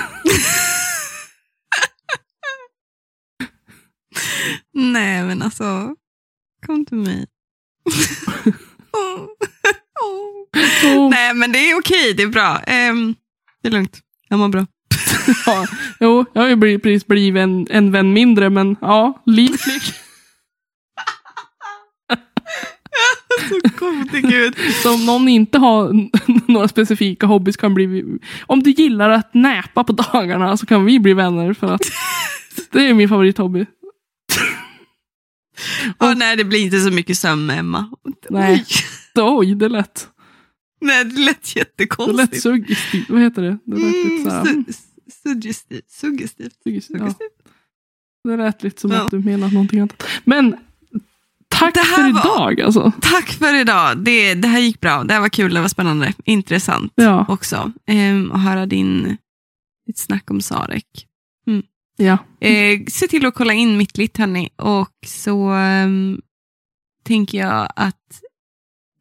[4.74, 5.95] Nej men alltså,
[6.65, 7.26] kom till mig.
[10.85, 12.59] Oh, Nej men det är okej, det är bra.
[12.67, 13.15] Ehm,
[13.61, 14.65] det är lugnt, jag mår bra.
[15.45, 15.67] ja.
[15.99, 19.84] Jo, jag har ju precis blivit en, en vän mindre, men ja, livslik.
[23.49, 24.55] Så gode gud.
[24.84, 26.09] Så om någon inte har
[26.51, 28.03] några specifika hobbys kan bli...
[28.41, 31.81] Om du gillar att näpa på dagarna så kan vi bli vänner för att
[32.72, 33.65] det är min favorithobby.
[35.99, 37.90] Åh, nej det blir inte så mycket sömn med Emma.
[38.30, 38.65] Nej.
[39.15, 40.07] Oj, det lät,
[40.81, 42.18] Nej, det lät det jättekonstigt.
[42.18, 43.10] lät suggestivt.
[43.10, 43.57] Vad heter det?
[43.65, 44.41] Det lät lite såhär...
[44.41, 44.73] Mm, su-
[45.23, 45.90] suggestivt.
[45.91, 46.53] Suggestivt.
[46.64, 47.02] suggestivt.
[47.02, 47.14] Ja,
[48.31, 49.02] det lät lite som Ja.
[49.06, 50.03] att du menar någonting annat.
[50.23, 50.56] Men
[51.48, 52.91] tack Det för var- idag alltså.
[53.02, 53.98] Tack för idag.
[53.98, 55.03] Det, det här gick bra.
[55.03, 56.14] Det här var kul, det var spännande.
[56.26, 57.72] Intressant Ja, också.
[57.88, 59.18] Ehm, att höra din,
[59.88, 60.86] ditt snack om Sarek.
[61.99, 62.17] Ja.
[62.47, 64.49] Eh, se till att kolla in mitt litt hörni.
[64.55, 66.21] Och så ehm,
[67.07, 67.95] tänker jag att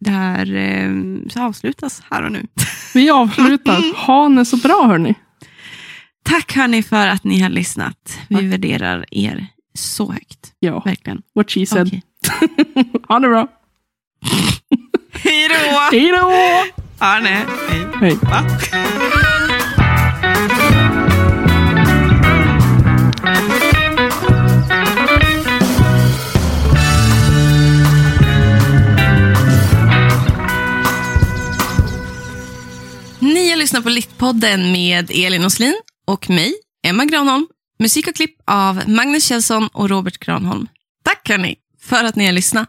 [0.01, 2.47] det här ehm, så avslutas här och nu.
[2.95, 4.07] Vi avslutar.
[4.07, 5.15] Ha det så bra hörni.
[6.25, 8.19] Tack hörni för att ni har lyssnat.
[8.29, 8.45] Vi Tack.
[8.45, 10.53] värderar er så högt.
[10.59, 11.23] Ja, Verkligen.
[11.35, 11.87] what she said.
[11.87, 12.03] Okej.
[13.09, 13.49] ha det bra.
[15.13, 15.79] Hej då!
[15.93, 16.29] Hej då!
[17.23, 17.45] Nej.
[17.69, 17.87] Hej.
[18.01, 18.17] Hej.
[18.23, 18.45] Va?
[33.59, 35.75] Ni har lyssnat på Littpodden med Elin Oslin
[36.07, 36.55] och mig,
[36.87, 37.47] Emma Granholm.
[37.79, 40.67] Musik och klipp av Magnus Kjellson och Robert Granholm.
[41.05, 42.69] Tack hörni för att ni har lyssnat.